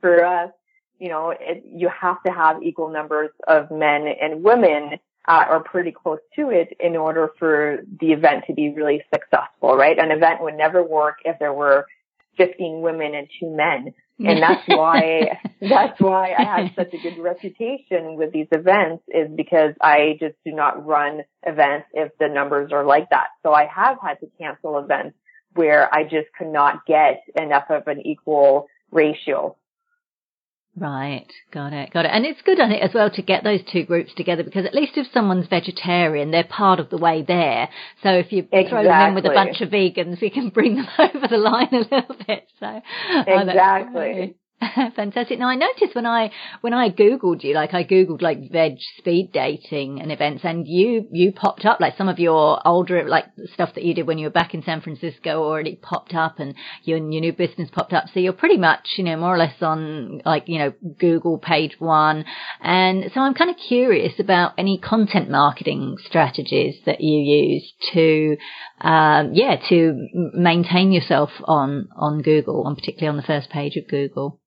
[0.00, 0.50] for us,
[0.98, 5.60] you know, it, you have to have equal numbers of men and women uh, or
[5.62, 9.98] pretty close to it in order for the event to be really successful, right?
[9.98, 11.86] An event would never work if there were
[12.36, 13.92] 15 women and two men.
[14.18, 19.28] And that's why, that's why I have such a good reputation with these events is
[19.34, 23.28] because I just do not run events if the numbers are like that.
[23.42, 25.16] So I have had to cancel events
[25.54, 29.56] where I just could not get enough of an equal ratio.
[30.76, 32.12] Right, got it, got it.
[32.12, 34.74] And it's good on it as well to get those two groups together because at
[34.74, 37.68] least if someone's vegetarian, they're part of the way there.
[38.02, 38.68] So if you exactly.
[38.68, 41.68] throw them in with a bunch of vegans, we can bring them over the line
[41.72, 42.46] a little bit.
[42.60, 42.80] So
[43.26, 44.36] exactly.
[44.94, 45.38] Fantastic.
[45.38, 46.30] Now I noticed when I
[46.60, 51.08] when I googled you, like I googled like veg speed dating and events, and you
[51.10, 54.26] you popped up like some of your older like stuff that you did when you
[54.26, 56.54] were back in San Francisco already popped up, and
[56.84, 58.04] your your new business popped up.
[58.12, 61.76] So you're pretty much you know more or less on like you know Google page
[61.78, 62.26] one,
[62.60, 68.36] and so I'm kind of curious about any content marketing strategies that you use to
[68.82, 73.88] um, yeah to maintain yourself on on Google, and particularly on the first page of
[73.88, 74.38] Google.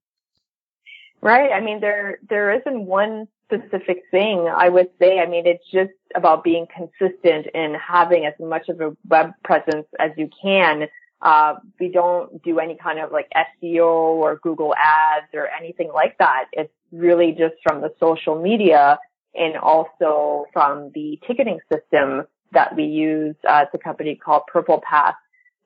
[1.24, 1.52] Right.
[1.52, 5.20] I mean, there, there isn't one specific thing I would say.
[5.20, 9.86] I mean, it's just about being consistent and having as much of a web presence
[9.98, 10.86] as you can.
[11.22, 16.18] Uh, we don't do any kind of like SEO or Google ads or anything like
[16.18, 16.44] that.
[16.52, 18.98] It's really just from the social media
[19.34, 23.34] and also from the ticketing system that we use.
[23.48, 25.14] Uh, a company called Purplepass.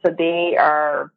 [0.06, 1.12] So they are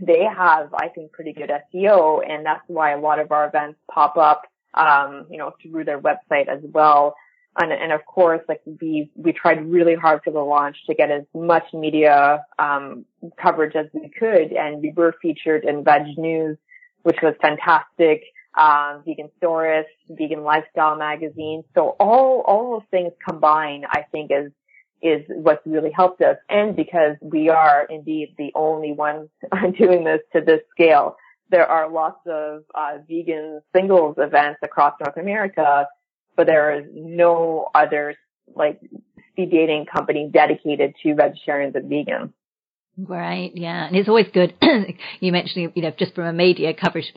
[0.00, 3.78] they have, I think, pretty good SEO, and that's why a lot of our events
[3.90, 4.42] pop up,
[4.74, 7.14] um, you know, through their website as well.
[7.60, 11.10] And, and of course, like we we tried really hard for the launch to get
[11.10, 13.04] as much media um,
[13.40, 16.56] coverage as we could, and we were featured in VegNews,
[17.02, 18.22] which was fantastic.
[18.56, 21.64] Um, Vegan Stories, Vegan Lifestyle Magazine.
[21.74, 24.52] So all all those things combined, I think, is
[25.02, 26.36] is what's really helped us.
[26.48, 29.28] And because we are indeed the only ones
[29.78, 31.16] doing this to this scale,
[31.50, 35.86] there are lots of uh, vegan singles events across North America,
[36.36, 38.14] but there is no other
[38.54, 38.80] like
[39.30, 42.32] speed dating company dedicated to vegetarians and vegans.
[43.00, 44.54] Right, yeah, and it's always good.
[45.20, 47.12] you mentioned, you know, just from a media coverage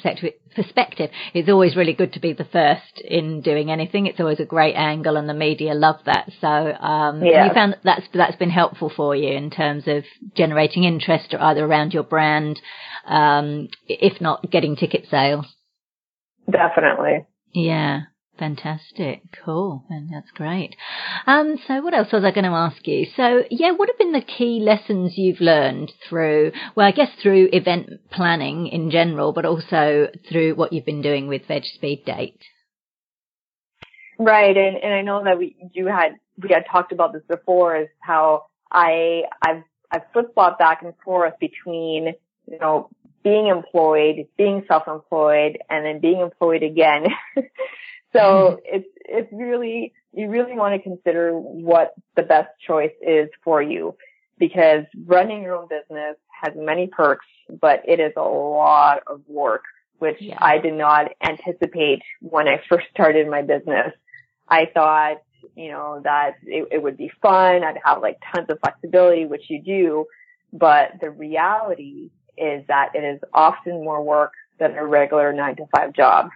[0.55, 4.05] perspective, it's always really good to be the first in doing anything.
[4.05, 6.29] It's always a great angle, and the media love that.
[6.39, 7.47] So, um, yeah.
[7.47, 10.03] you found that that's that's been helpful for you in terms of
[10.35, 12.61] generating interest, either around your brand,
[13.07, 15.47] um, if not getting ticket sales.
[16.49, 17.25] Definitely.
[17.53, 18.01] Yeah.
[18.41, 19.21] Fantastic.
[19.45, 19.85] Cool.
[19.87, 20.75] And that's great.
[21.27, 23.05] Um, so what else was I going to ask you?
[23.15, 27.49] So yeah, what have been the key lessons you've learned through, well, I guess through
[27.53, 32.41] event planning in general, but also through what you've been doing with Veg Speed Date?
[34.17, 34.57] Right.
[34.57, 37.89] And, and I know that we, you had, we had talked about this before is
[37.99, 39.61] how I, I've,
[39.91, 42.15] I've flip flopped back and forth between,
[42.47, 42.89] you know,
[43.23, 47.05] being employed, being self-employed, and then being employed again.
[48.13, 48.59] So mm-hmm.
[48.65, 53.95] it's, it's really, you really want to consider what the best choice is for you
[54.37, 57.27] because running your own business has many perks,
[57.61, 59.63] but it is a lot of work,
[59.99, 60.37] which yeah.
[60.39, 63.93] I did not anticipate when I first started my business.
[64.47, 65.21] I thought,
[65.55, 67.63] you know, that it, it would be fun.
[67.63, 70.05] I'd have like tons of flexibility, which you do.
[70.51, 75.65] But the reality is that it is often more work than a regular nine to
[75.75, 76.29] five job.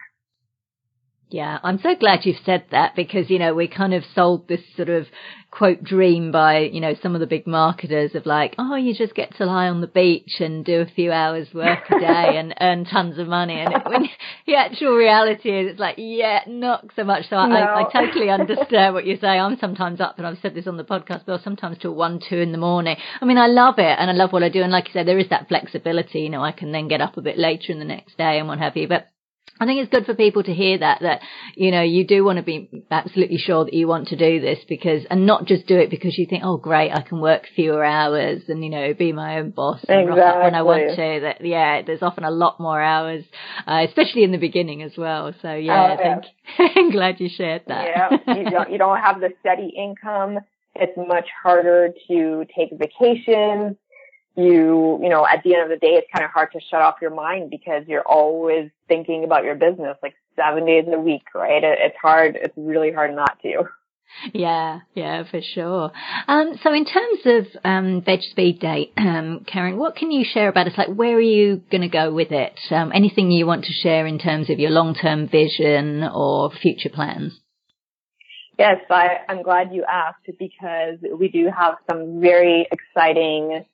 [1.30, 4.62] Yeah, I'm so glad you've said that because, you know, we kind of sold this
[4.76, 5.08] sort of
[5.50, 9.16] quote dream by, you know, some of the big marketers of like, oh, you just
[9.16, 12.54] get to lie on the beach and do a few hours work a day and
[12.62, 13.56] earn tons of money.
[13.56, 14.04] And when
[14.46, 17.28] the actual reality is, it's like, yeah, not so much.
[17.30, 17.56] So no.
[17.56, 19.28] I, I, totally understand what you say.
[19.40, 22.38] I'm sometimes up, and I've said this on the podcast, but sometimes till one, two
[22.38, 22.98] in the morning.
[23.20, 24.62] I mean, I love it and I love what I do.
[24.62, 26.20] And like you said, there is that flexibility.
[26.20, 28.48] You know, I can then get up a bit later in the next day and
[28.48, 28.88] what have you.
[28.88, 29.08] But
[29.60, 31.22] I think it's good for people to hear that, that,
[31.56, 34.60] you know, you do want to be absolutely sure that you want to do this
[34.68, 37.84] because, and not just do it because you think, oh great, I can work fewer
[37.84, 40.22] hours and, you know, be my own boss and exactly.
[40.22, 41.20] rock up when I want to.
[41.22, 43.24] That, yeah, there's often a lot more hours,
[43.66, 45.34] uh, especially in the beginning as well.
[45.42, 47.86] So yeah, oh, I think, I'm glad you shared that.
[48.28, 50.40] Yeah, you don't, you don't have the steady income.
[50.76, 53.78] It's much harder to take vacations
[54.36, 56.82] you, you know, at the end of the day, it's kind of hard to shut
[56.82, 61.24] off your mind because you're always thinking about your business like seven days a week,
[61.34, 61.64] right?
[61.64, 62.38] It, it's hard.
[62.40, 63.64] It's really hard not to.
[64.34, 65.92] Yeah, yeah, for sure.
[66.28, 70.48] Um, so in terms of um, Veg Speed Date, um, Karen, what can you share
[70.48, 70.74] about us?
[70.78, 72.58] Like, where are you going to go with it?
[72.72, 77.40] Um, anything you want to share in terms of your long-term vision or future plans?
[78.58, 83.66] Yes, I, I'm glad you asked because we do have some very exciting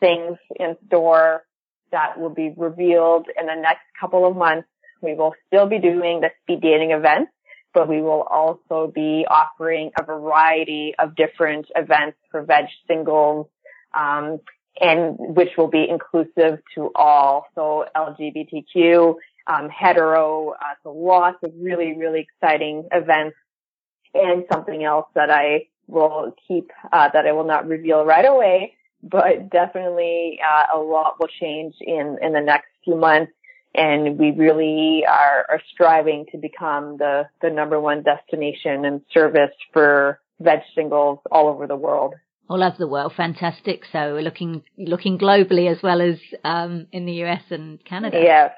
[0.00, 1.44] things in store
[1.92, 4.68] that will be revealed in the next couple of months.
[5.00, 7.32] We will still be doing the speed dating events,
[7.74, 13.46] but we will also be offering a variety of different events for veg singles,
[13.94, 14.40] um,
[14.80, 17.46] and which will be inclusive to all.
[17.54, 19.14] So LGBTQ,
[19.46, 23.36] um, hetero, uh, so lots of really, really exciting events
[24.12, 28.74] and something else that I will keep, uh, that I will not reveal right away
[29.10, 33.32] but definitely uh, a lot will change in in the next few months
[33.76, 39.52] and we really are, are striving to become the, the number one destination and service
[39.72, 42.14] for veg singles all over the world.
[42.48, 43.82] All over the world, fantastic.
[43.92, 48.20] So we're looking looking globally as well as um, in the US and Canada.
[48.22, 48.52] Yes,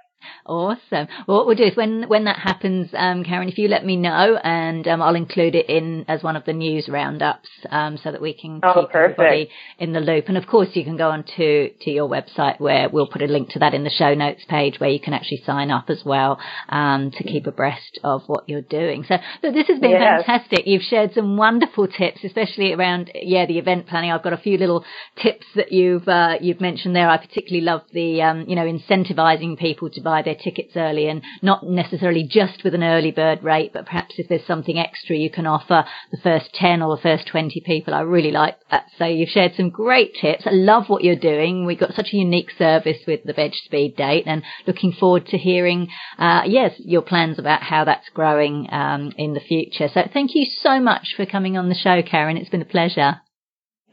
[0.49, 1.09] Awesome.
[1.27, 3.97] Well, what we'll do is when when that happens, um, Karen, if you let me
[3.97, 8.11] know, and um, I'll include it in as one of the news roundups, um, so
[8.11, 9.21] that we can oh, keep perfect.
[9.21, 10.25] everybody in the loop.
[10.29, 13.27] And of course, you can go on to to your website where we'll put a
[13.27, 16.03] link to that in the show notes page, where you can actually sign up as
[16.05, 16.41] well
[16.71, 19.05] um, to keep abreast of what you're doing.
[19.07, 20.25] So look, this has been yes.
[20.25, 20.67] fantastic.
[20.67, 24.13] You've shared some wonderful tips, especially around yeah the event planning.
[24.13, 24.85] I've got a few little
[25.23, 27.09] tips that you've uh, you've mentioned there.
[27.09, 31.23] I particularly love the um, you know incentivizing people to buy their tickets early and
[31.43, 35.31] not necessarily just with an early bird rate, but perhaps if there's something extra you
[35.31, 37.93] can offer the first 10 or the first 20 people.
[37.93, 38.87] I really like that.
[38.97, 40.47] So you've shared some great tips.
[40.47, 41.67] I love what you're doing.
[41.67, 45.37] We've got such a unique service with the Veg Speed Date and looking forward to
[45.37, 45.89] hearing,
[46.19, 49.89] uh, yes, your plans about how that's growing, um, in the future.
[49.93, 52.39] So thank you so much for coming on the show, Karen.
[52.39, 53.21] It's been a pleasure.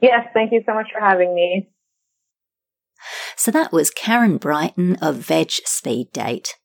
[0.02, 1.70] Yes, thank you so much for having me.
[3.36, 6.56] So that was Karen Brighton of Veg Speed Date.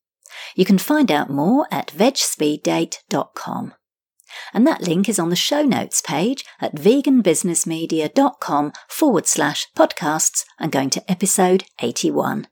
[0.55, 3.75] You can find out more at vegspeeddate.com.
[4.55, 10.71] And that link is on the show notes page at veganbusinessmedia.com forward slash podcasts and
[10.71, 12.47] going to episode 81.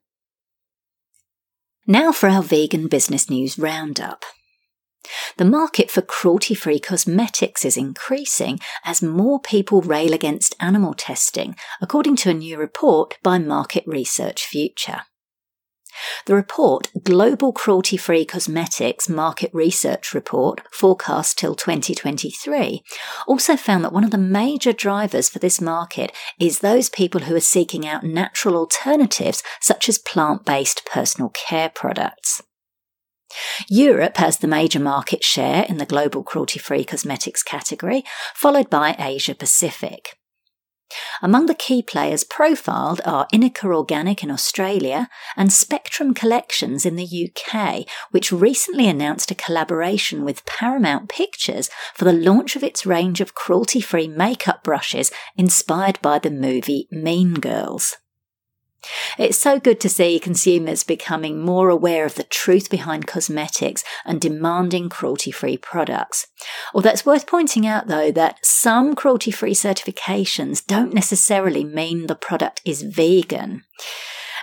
[1.86, 4.24] Now for our vegan business news roundup.
[5.36, 11.56] The market for cruelty free cosmetics is increasing as more people rail against animal testing,
[11.80, 15.02] according to a new report by Market Research Future.
[16.26, 22.82] The report, Global Cruelty Free Cosmetics Market Research Report, forecast till 2023,
[23.26, 27.34] also found that one of the major drivers for this market is those people who
[27.34, 32.42] are seeking out natural alternatives such as plant based personal care products.
[33.68, 38.04] Europe has the major market share in the global cruelty free cosmetics category,
[38.34, 40.18] followed by Asia Pacific.
[41.20, 47.30] Among the key players profiled are Inika Organic in Australia and Spectrum Collections in the
[47.30, 53.20] UK, which recently announced a collaboration with Paramount Pictures for the launch of its range
[53.20, 57.96] of cruelty free makeup brushes inspired by the movie Mean Girls.
[59.18, 64.20] It's so good to see consumers becoming more aware of the truth behind cosmetics and
[64.20, 66.26] demanding cruelty free products.
[66.72, 72.14] Although it's worth pointing out though that some cruelty free certifications don't necessarily mean the
[72.14, 73.64] product is vegan.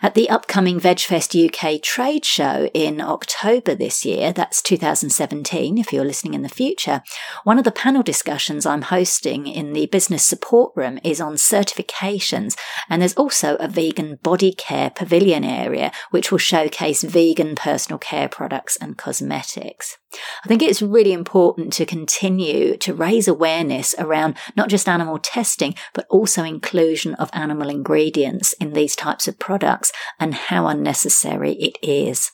[0.01, 6.03] At the upcoming VegFest UK trade show in October this year, that's 2017 if you're
[6.03, 7.01] listening in the future,
[7.45, 12.57] one of the panel discussions I'm hosting in the business support room is on certifications,
[12.89, 18.27] and there's also a vegan body care pavilion area which will showcase vegan personal care
[18.27, 19.97] products and cosmetics.
[20.43, 25.75] I think it's really important to continue to raise awareness around not just animal testing,
[25.93, 31.77] but also inclusion of animal ingredients in these types of products and how unnecessary it
[31.81, 32.31] is.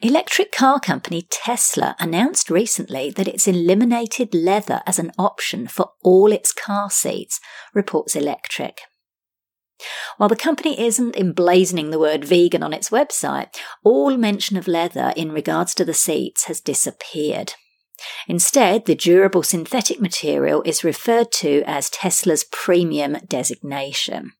[0.00, 6.32] Electric car company Tesla announced recently that it's eliminated leather as an option for all
[6.32, 7.40] its car seats,
[7.74, 8.78] reports Electrek.
[10.16, 15.12] While the company isn't emblazoning the word vegan on its website, all mention of leather
[15.16, 17.54] in regards to the seats has disappeared.
[18.26, 24.32] Instead, the durable synthetic material is referred to as Tesla's premium designation.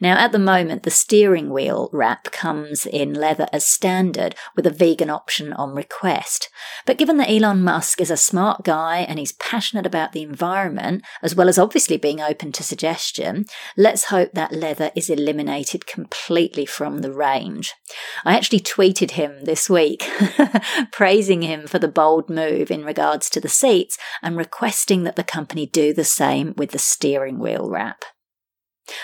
[0.00, 4.70] Now, at the moment, the steering wheel wrap comes in leather as standard with a
[4.70, 6.48] vegan option on request.
[6.86, 11.02] But given that Elon Musk is a smart guy and he's passionate about the environment,
[11.22, 13.44] as well as obviously being open to suggestion,
[13.76, 17.74] let's hope that leather is eliminated completely from the range.
[18.24, 20.08] I actually tweeted him this week,
[20.92, 25.24] praising him for the bold move in regards to the seats and requesting that the
[25.24, 28.04] company do the same with the steering wheel wrap.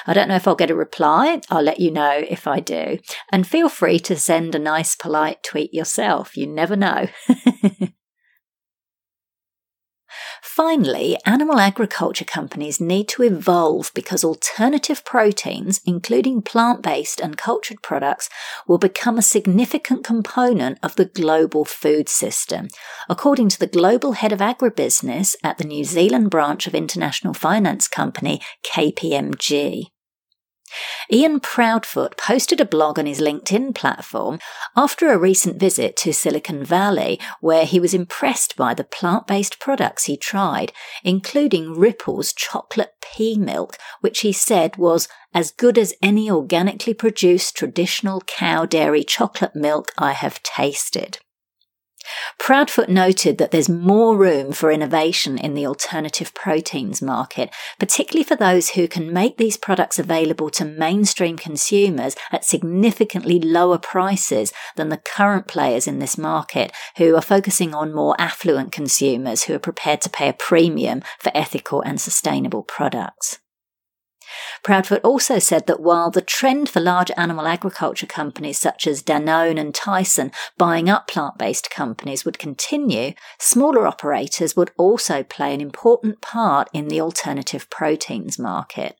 [0.06, 1.40] I don't know if I'll get a reply.
[1.50, 2.98] I'll let you know if I do.
[3.30, 6.36] And feel free to send a nice, polite tweet yourself.
[6.36, 7.08] You never know.
[10.42, 17.82] Finally, animal agriculture companies need to evolve because alternative proteins, including plant based and cultured
[17.82, 18.28] products,
[18.66, 22.68] will become a significant component of the global food system,
[23.08, 27.88] according to the global head of agribusiness at the New Zealand branch of international finance
[27.88, 29.86] company KPMG.
[31.12, 34.38] Ian Proudfoot posted a blog on his LinkedIn platform
[34.76, 39.58] after a recent visit to Silicon Valley, where he was impressed by the plant based
[39.58, 45.94] products he tried, including Ripple's chocolate pea milk, which he said was as good as
[46.02, 51.18] any organically produced traditional cow dairy chocolate milk I have tasted.
[52.38, 58.36] Proudfoot noted that there's more room for innovation in the alternative proteins market, particularly for
[58.36, 64.88] those who can make these products available to mainstream consumers at significantly lower prices than
[64.88, 69.58] the current players in this market, who are focusing on more affluent consumers who are
[69.58, 73.38] prepared to pay a premium for ethical and sustainable products.
[74.62, 79.58] Proudfoot also said that while the trend for large animal agriculture companies such as Danone
[79.58, 85.60] and Tyson buying up plant based companies would continue, smaller operators would also play an
[85.60, 88.96] important part in the alternative proteins market.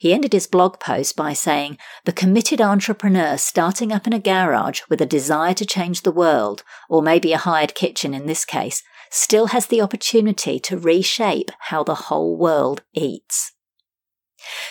[0.00, 4.80] He ended his blog post by saying, The committed entrepreneur starting up in a garage
[4.88, 8.82] with a desire to change the world, or maybe a hired kitchen in this case,
[9.10, 13.52] still has the opportunity to reshape how the whole world eats.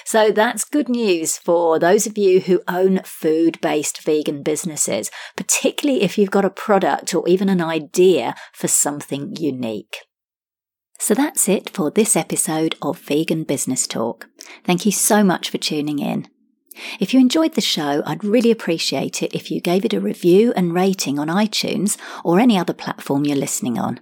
[0.06, 6.04] So that's good news for those of you who own food based vegan businesses, particularly
[6.04, 9.98] if you've got a product or even an idea for something unique.
[11.00, 14.28] So that's it for this episode of Vegan Business Talk.
[14.64, 16.28] Thank you so much for tuning in.
[17.00, 20.54] If you enjoyed the show, I'd really appreciate it if you gave it a review
[20.56, 24.00] and rating on iTunes or any other platform you're listening on.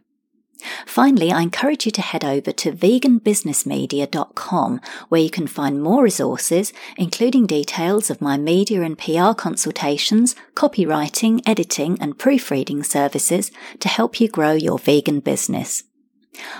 [0.86, 6.74] Finally, I encourage you to head over to veganbusinessmedia.com where you can find more resources,
[6.98, 14.20] including details of my media and PR consultations, copywriting, editing, and proofreading services to help
[14.20, 15.84] you grow your vegan business.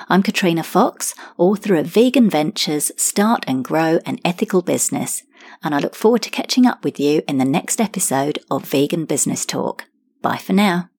[0.10, 5.24] I'm Katrina Fox, author of Vegan Ventures Start and Grow an Ethical Business,
[5.64, 9.06] and I look forward to catching up with you in the next episode of Vegan
[9.06, 9.86] Business Talk.
[10.22, 10.90] Bye for now.